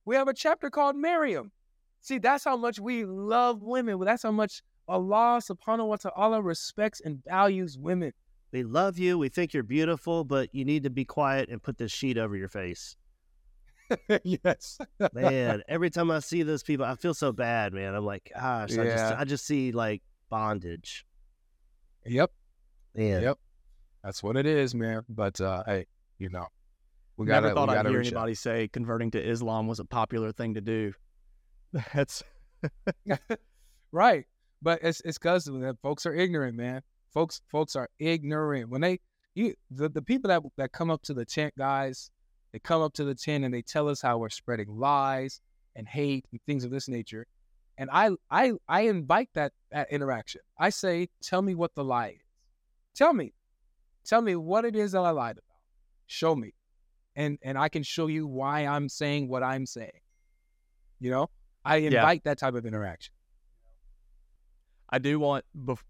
[0.08, 1.52] We have a chapter called Miriam.
[2.00, 4.00] See, that's how much we love women.
[4.00, 8.12] That's how much Allah subhanahu wa ta'ala respects and values women.
[8.50, 9.18] We love you.
[9.18, 12.34] We think you're beautiful, but you need to be quiet and put this sheet over
[12.36, 12.96] your face.
[14.24, 14.78] yes.
[15.12, 17.94] Man, every time I see those people, I feel so bad, man.
[17.94, 20.00] I'm like, gosh, I just I just see like
[20.30, 21.04] bondage.
[22.06, 22.30] Yep.
[22.94, 23.24] Man.
[23.24, 23.38] Yep.
[24.02, 25.02] That's what it is, man.
[25.06, 25.84] But uh hey,
[26.18, 26.46] you know.
[27.18, 28.12] We Never gotta thought we I'd hear reach out.
[28.12, 30.92] anybody say converting to Islam was a popular thing to do.
[31.92, 32.22] That's
[33.92, 34.24] right.
[34.62, 35.50] But it's it's because
[35.82, 36.82] folks are ignorant, man.
[37.12, 38.70] Folks folks are ignorant.
[38.70, 39.00] When they
[39.34, 42.10] you the, the people that that come up to the tent, guys,
[42.52, 45.40] they come up to the tent and they tell us how we're spreading lies
[45.74, 47.26] and hate and things of this nature.
[47.78, 50.40] And I I I invite that that interaction.
[50.58, 52.20] I say, tell me what the lie is.
[52.94, 53.32] Tell me.
[54.04, 55.44] Tell me what it is that I lied about.
[56.06, 56.54] Show me.
[57.18, 60.00] And and I can show you why I'm saying what I'm saying.
[61.00, 61.30] You know?
[61.64, 63.12] I invite that type of interaction.
[64.90, 65.44] I do want,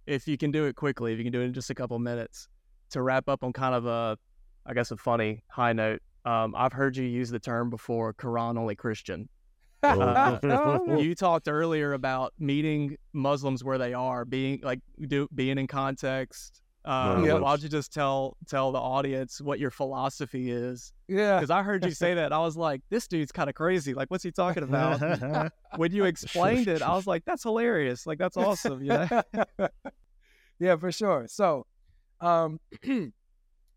[0.07, 1.99] if you can do it quickly, if you can do it in just a couple
[1.99, 2.49] minutes,
[2.91, 4.19] to wrap up on kind of a,
[4.67, 6.01] I guess, a funny high note.
[6.25, 9.29] Um, I've heard you use the term before, Quran only Christian.
[9.81, 10.41] Uh,
[10.99, 16.63] you talked earlier about meeting Muslims where they are, being like do being in context.
[16.89, 17.41] Uh, Yep.
[17.43, 20.95] Why don't you just tell tell the audience what your philosophy is?
[21.07, 21.37] yeah.
[21.37, 23.93] Because I heard you say that, I was like, this dude's kind of crazy.
[23.93, 25.53] Like, what's he talking about?
[25.77, 28.07] when you explained it, I was like, that's hilarious.
[28.07, 28.87] Like, that's awesome.
[28.87, 29.07] Know?
[30.59, 31.27] yeah, for sure.
[31.29, 31.67] So,
[32.23, 32.59] um,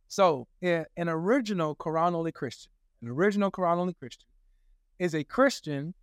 [0.08, 4.28] so yeah, an original Quran only Christian, an original Quran only Christian,
[5.00, 5.94] is a Christian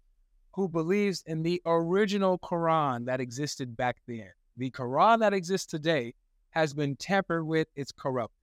[0.52, 4.28] who believes in the original Quran that existed back then.
[4.58, 6.12] The Quran that exists today
[6.50, 8.34] has been tampered with; it's corrupted.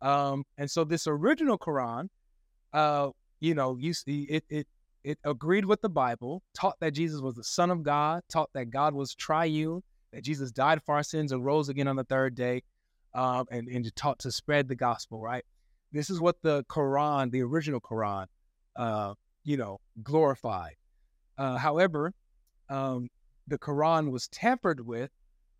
[0.00, 2.08] Um, and so this original Quran,
[2.72, 4.66] uh, you know, you see it, it
[5.04, 8.70] it agreed with the Bible, taught that Jesus was the Son of God, taught that
[8.70, 9.82] God was triune,
[10.12, 12.62] that Jesus died for our sins and rose again on the third day,
[13.14, 15.44] um, and, and taught to spread the gospel, right?
[15.92, 18.26] This is what the Quran, the original Quran,
[18.76, 20.74] uh, you know, glorified.
[21.38, 22.12] Uh, however,
[22.68, 23.08] um,
[23.46, 25.10] the Quran was tampered with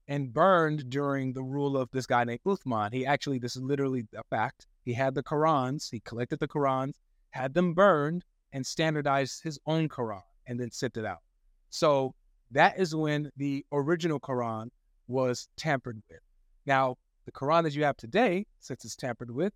[0.08, 2.92] and burned during the rule of this guy named Uthman.
[2.92, 4.66] He actually, this is literally a fact.
[4.84, 6.94] He had the Qurans, he collected the Qurans,
[7.30, 11.18] had them burned, and standardized his own Quran and then sent it out.
[11.68, 12.14] So
[12.50, 14.70] that is when the original Quran
[15.06, 16.20] was tampered with.
[16.64, 16.96] Now,
[17.26, 19.52] the Quran that you have today, since it's tampered with,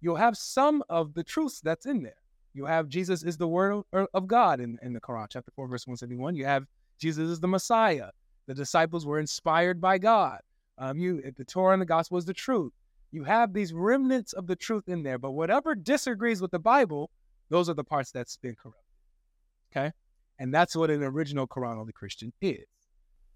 [0.00, 2.22] you'll have some of the truths that's in there.
[2.54, 5.50] You have Jesus is the word of- er, of God in, in the Quran, chapter
[5.56, 6.36] 4, verse 171.
[6.36, 6.64] You have
[6.98, 8.10] Jesus is the Messiah.
[8.46, 10.40] The disciples were inspired by God.
[10.78, 12.72] Um, you the Torah and the gospel is the truth.
[13.10, 17.10] You have these remnants of the truth in there, but whatever disagrees with the Bible,
[17.48, 18.82] those are the parts that's been corrupted.
[19.72, 19.92] Okay?
[20.38, 22.66] And that's what an original Quran only Christian is.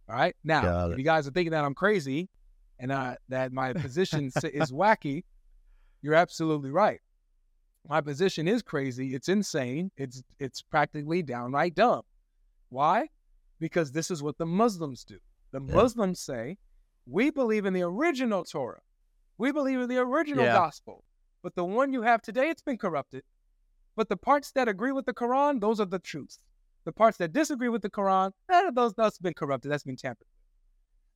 [0.09, 0.35] All right.
[0.45, 2.29] Now, if you guys are thinking that I'm crazy
[2.79, 5.25] and uh, that my position is wacky,
[6.03, 7.01] you're absolutely right.
[7.89, 9.15] my position is crazy.
[9.15, 9.91] It's insane.
[9.97, 12.03] It's it's practically downright dumb.
[12.69, 13.09] Why?
[13.61, 15.19] Because this is what the Muslims do.
[15.53, 15.75] The Yeah.
[15.75, 16.59] Muslims say,
[17.07, 18.83] we believe in the original Torah.
[19.39, 20.55] We believe in the original Yeah.
[20.55, 21.05] gospel.
[21.43, 23.25] But the one you have today, it's been corrupted.
[23.97, 26.39] But the parts that agree with the Quran, those are the truth.
[26.85, 29.71] The parts that disagree with the Quran, eh, those that's been corrupted.
[29.71, 30.27] That's been tampered.
[30.27, 30.37] with.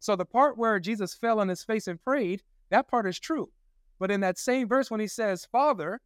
[0.01, 3.51] So the part where Jesus fell on his face and prayed, that part is true.
[3.99, 6.01] But in that same verse, when he says, "Father,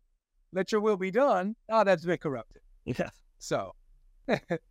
[0.53, 2.62] let your will be done," oh, that's been corrupted.
[2.84, 3.11] Yeah.
[3.39, 3.74] So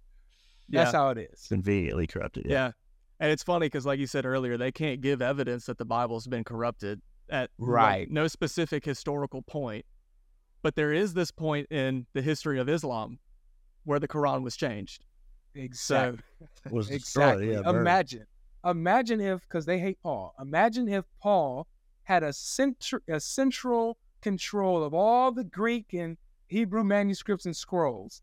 [0.70, 0.84] Yeah.
[0.84, 1.46] that's how it is.
[1.48, 2.46] Conveniently corrupted.
[2.48, 2.72] Yeah.
[3.20, 6.28] And it's funny because, like you said earlier, they can't give evidence that the Bible's
[6.28, 8.12] been corrupted at like, Right.
[8.12, 9.86] no specific historical point.
[10.62, 13.20] But there is this point in the history of Islam
[13.86, 15.06] where the Quran was changed.
[15.56, 16.20] Exactly.
[16.70, 16.90] Was.
[16.92, 17.52] Exactly.
[17.54, 17.68] Yeah.
[17.70, 18.26] imagine,
[18.66, 20.36] imagine if, because they hate Paul.
[20.40, 21.68] Imagine if Paul
[22.04, 28.22] had a centr- a central control of all the Greek and Hebrew manuscripts and scrolls,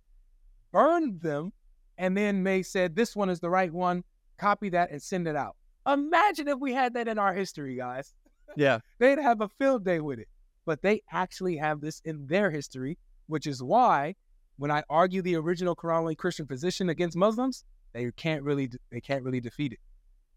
[0.73, 1.53] burned them,
[1.99, 4.05] and then may said this one is the right one.
[4.39, 5.57] Copy that and send it out.
[5.87, 8.15] Imagine if we had that in our history, guys.
[8.57, 8.81] Yeah.
[8.99, 10.29] They'd have a field day with it.
[10.67, 14.15] But they actually have this in their history, which is why
[14.57, 19.01] when I argue the original Quran only Christian position against Muslims, they can't really they
[19.01, 19.79] can't really defeat it.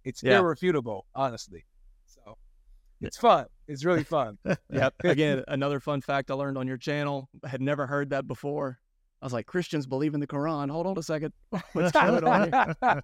[0.03, 0.39] It's Yeah.
[0.39, 1.65] irrefutable, honestly.
[2.05, 2.37] So
[2.99, 3.45] it's fun.
[3.67, 4.37] It's really fun.
[4.71, 4.93] Yep.
[5.05, 7.29] Again, another fun fact I learned on your channel.
[7.43, 8.79] I had never heard that before.
[9.21, 10.69] I was like, Christians believe in the Quran.
[10.69, 11.33] Hold on a second.
[11.73, 13.01] What's going on here?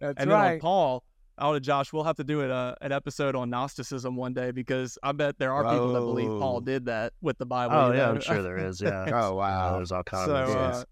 [0.00, 0.60] That's and then on.
[0.60, 1.04] Paul,
[1.38, 4.50] out of Josh, we'll have to do it, uh, an episode on Gnosticism one day
[4.50, 7.76] because I bet there are people that believe Paul did that with the Bible.
[7.76, 8.10] Oh yeah, know?
[8.12, 8.80] I'm sure there is.
[8.80, 9.06] Yeah.
[9.12, 9.76] Oh wow.
[9.76, 10.84] there's all kinds So, of uh,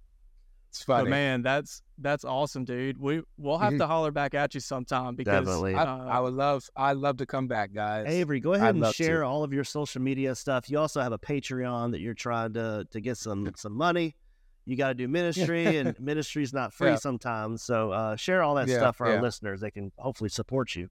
[0.74, 2.98] It's but man, that's that's awesome, dude.
[2.98, 3.78] We we'll have Mhm.
[3.78, 5.74] to holler back at you sometime because Definitely.
[5.76, 8.06] I, uh, I would love I'd love to come back, guys.
[8.08, 9.26] Avery, go ahead I'd and share to.
[9.26, 10.68] all of your social media stuff.
[10.68, 14.16] You also have a Patreon that you're trying to to get some some money.
[14.64, 16.96] You got to do ministry, and ministry's not free Yeah.
[16.96, 17.62] sometimes.
[17.62, 19.14] So uh, share all that Yeah, stuff for yeah.
[19.16, 19.60] our listeners.
[19.60, 20.88] They can hopefully support you.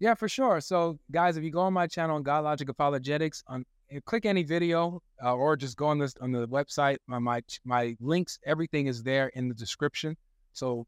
[0.00, 0.60] Yeah, for sure.
[0.60, 3.64] So, guys, if you go on my channel on God Logic Apologetics, on you
[4.04, 6.98] click any video uh, or just go on this on the website.
[7.06, 10.16] My, my my links, everything is there in the description.
[10.52, 10.86] So,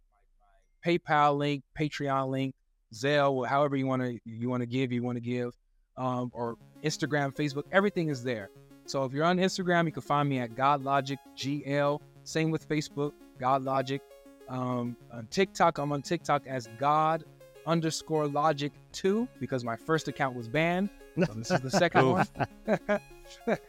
[0.85, 2.55] PayPal link, Patreon link,
[2.95, 5.55] Zelle, however you want to you want to give, you want to give,
[5.97, 8.51] um, or Instagram, Facebook, everything is there.
[8.87, 12.01] So, if you're on Instagram, you can find me at God Logic GL.
[12.25, 14.01] Same with Facebook, God Logic.
[14.49, 17.25] Um, on TikTok, I'm on TikTok as God
[17.67, 20.91] underscore logic two because my first account was banned.
[21.27, 22.27] So this is the second one.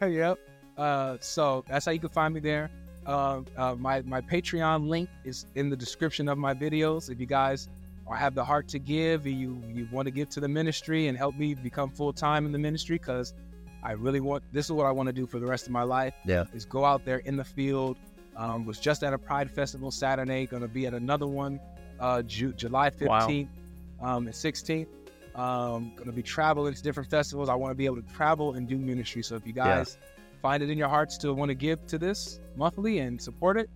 [0.12, 0.38] yep.
[0.76, 2.70] Uh, so that's how you can find me there.
[3.06, 7.10] Uh, uh, my my Patreon link is in the description of my videos.
[7.10, 7.68] If you guys
[8.06, 11.18] or have the heart to give, you you want to give to the ministry and
[11.18, 13.34] help me become full time in the ministry, because
[13.82, 15.82] I really want this is what I want to do for the rest of my
[15.82, 16.14] life.
[16.24, 16.44] Yeah.
[16.54, 17.96] is go out there in the field.
[18.34, 20.46] Um, was just at a Pride Festival Saturday.
[20.46, 21.60] Going to be at another one
[22.00, 23.26] uh, Ju- July Wow.
[23.26, 23.48] 15th
[24.00, 24.86] um, and 16th.
[25.34, 27.48] Um, going to be traveling to different festivals.
[27.48, 29.22] I want to be able to travel and do ministry.
[29.22, 29.78] So if you Yeah.
[29.78, 29.96] guys
[30.42, 33.70] find it in your hearts to want to give to this monthly and support it,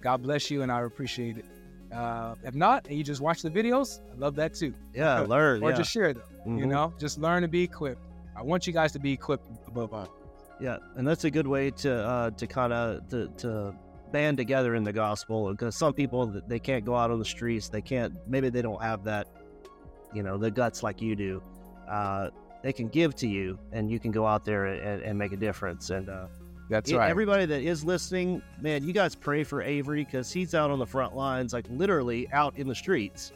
[0.00, 1.44] God bless you, and I appreciate it.
[1.92, 4.72] Uh, if not, and you just watch the videos, I love that too.
[4.94, 5.62] Yeah, learn.
[5.64, 5.76] Or yeah.
[5.76, 6.22] just share them.
[6.46, 6.68] You Mhm.
[6.68, 8.00] know, just learn to be equipped.
[8.36, 10.08] I want you guys to be equipped above all.
[10.60, 13.74] Yeah, and that's a good way to uh, to kind of to, to
[14.12, 17.68] band together in the gospel because some people they can't go out on the streets.
[17.68, 18.14] They can't.
[18.28, 19.26] Maybe they don't have that,
[20.12, 21.42] you know, the guts like you do.
[21.88, 22.30] Uh,
[22.62, 25.36] they can give to you, and you can go out there and, and make a
[25.36, 25.90] difference.
[25.90, 26.26] And uh,
[26.68, 27.10] That's yeah, right.
[27.10, 30.86] everybody that is listening, man, you guys pray for Avery because he's out on the
[30.86, 33.32] front lines, like literally out in the streets,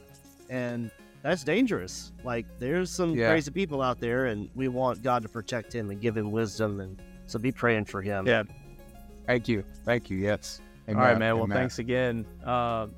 [0.51, 0.91] and
[1.23, 2.13] that's dangerous.
[2.23, 3.31] Like there's some Yeah.
[3.31, 6.81] crazy people out there, and we want God to protect him and give him wisdom,
[6.81, 8.27] and so be praying for him.
[8.27, 8.43] Yeah.
[9.27, 9.65] Thank you.
[9.85, 10.19] Thank you.
[10.19, 10.61] Yes.
[10.87, 11.39] All right, man.
[11.39, 12.27] Well, thanks again.
[12.45, 12.89] Uh,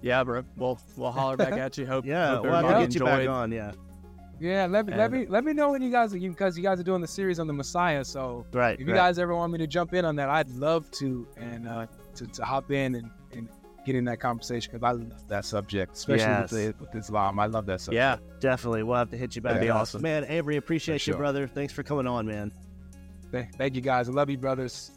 [0.00, 0.44] yeah, bro.
[0.56, 1.86] We'll we'll holler back at you.
[1.86, 3.52] Hope Yeah, hope we'll have to get you back on.
[3.52, 3.72] Yeah,
[4.40, 6.84] Yeah, let me let me let me know when you guys because you guys are
[6.84, 8.04] doing the series on the Messiah.
[8.04, 8.78] So right.
[8.78, 8.98] if you right.
[8.98, 12.26] guys ever want me to jump in on that, I'd love to and uh, to,
[12.26, 13.48] to hop in and, and
[13.84, 16.52] get in that conversation because I love that subject, especially Yes.
[16.52, 17.40] with, the, with Islam.
[17.40, 17.94] I love that subject.
[17.94, 19.54] Yeah, definitely, we'll have to hit you back.
[19.54, 20.02] That'd be awesome.
[20.02, 20.24] man.
[20.28, 21.46] Avery, appreciate For you, brother.
[21.46, 22.52] Thanks for coming on, man.
[23.56, 24.08] Thank you guys.
[24.08, 24.90] I love you, brothers.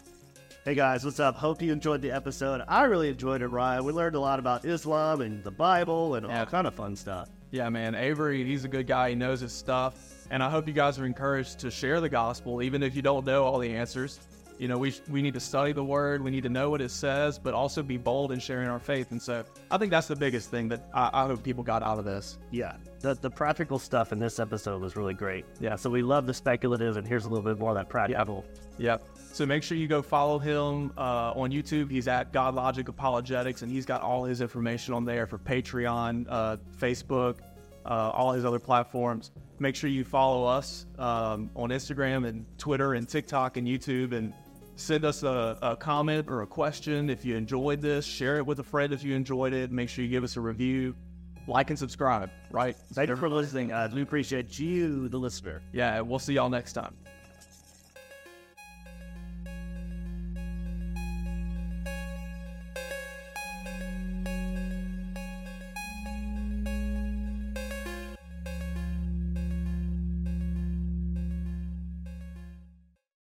[0.64, 1.36] Hey guys, what's up?
[1.36, 2.62] Hope you enjoyed the episode.
[2.68, 3.84] I really enjoyed it, Ryan.
[3.84, 6.42] We learned a lot about Islam and the Bible and Yeah.
[6.42, 7.30] all kind of fun stuff.
[7.50, 7.96] yeah, man.
[7.96, 9.10] Avery, he's a good guy.
[9.10, 9.96] He knows his stuff,
[10.30, 13.26] and I hope you guys are encouraged to share the gospel, even if you don't
[13.26, 14.20] know all the answers.
[14.60, 16.92] You know, we we need to study the word, we need to know what it
[16.92, 19.10] says, but also be bold in sharing our faith.
[19.12, 21.98] And so I think that's the biggest thing that I, I hope people got out
[21.98, 22.38] of this.
[22.52, 25.46] Yeah, the, the practical stuff in this episode was really great.
[25.60, 28.46] Yeah, so we love the speculative, and here's a little bit more of that practical.
[28.78, 29.04] Yep.
[29.34, 31.90] So make sure you go follow him uh, on YouTube.
[31.90, 36.26] He's at God Logic Apologetics, and he's got all his information on there for Patreon,
[36.30, 37.40] uh, Facebook,
[37.86, 39.32] uh, all his other platforms.
[39.60, 44.34] Make sure you follow us um, on Instagram and Twitter and TikTok and YouTube, and
[44.76, 48.06] send us a, a, comment or a question if you enjoyed this.
[48.06, 49.72] Share it with a friend if you enjoyed it.
[49.72, 50.94] Make sure you give us a review,
[51.48, 52.30] like and subscribe.
[52.52, 52.76] Right?
[52.94, 53.72] Thank you for listening.
[53.72, 55.62] Uh, we appreciate you, the listener.
[55.72, 56.96] Yeah, we'll see y'all next time.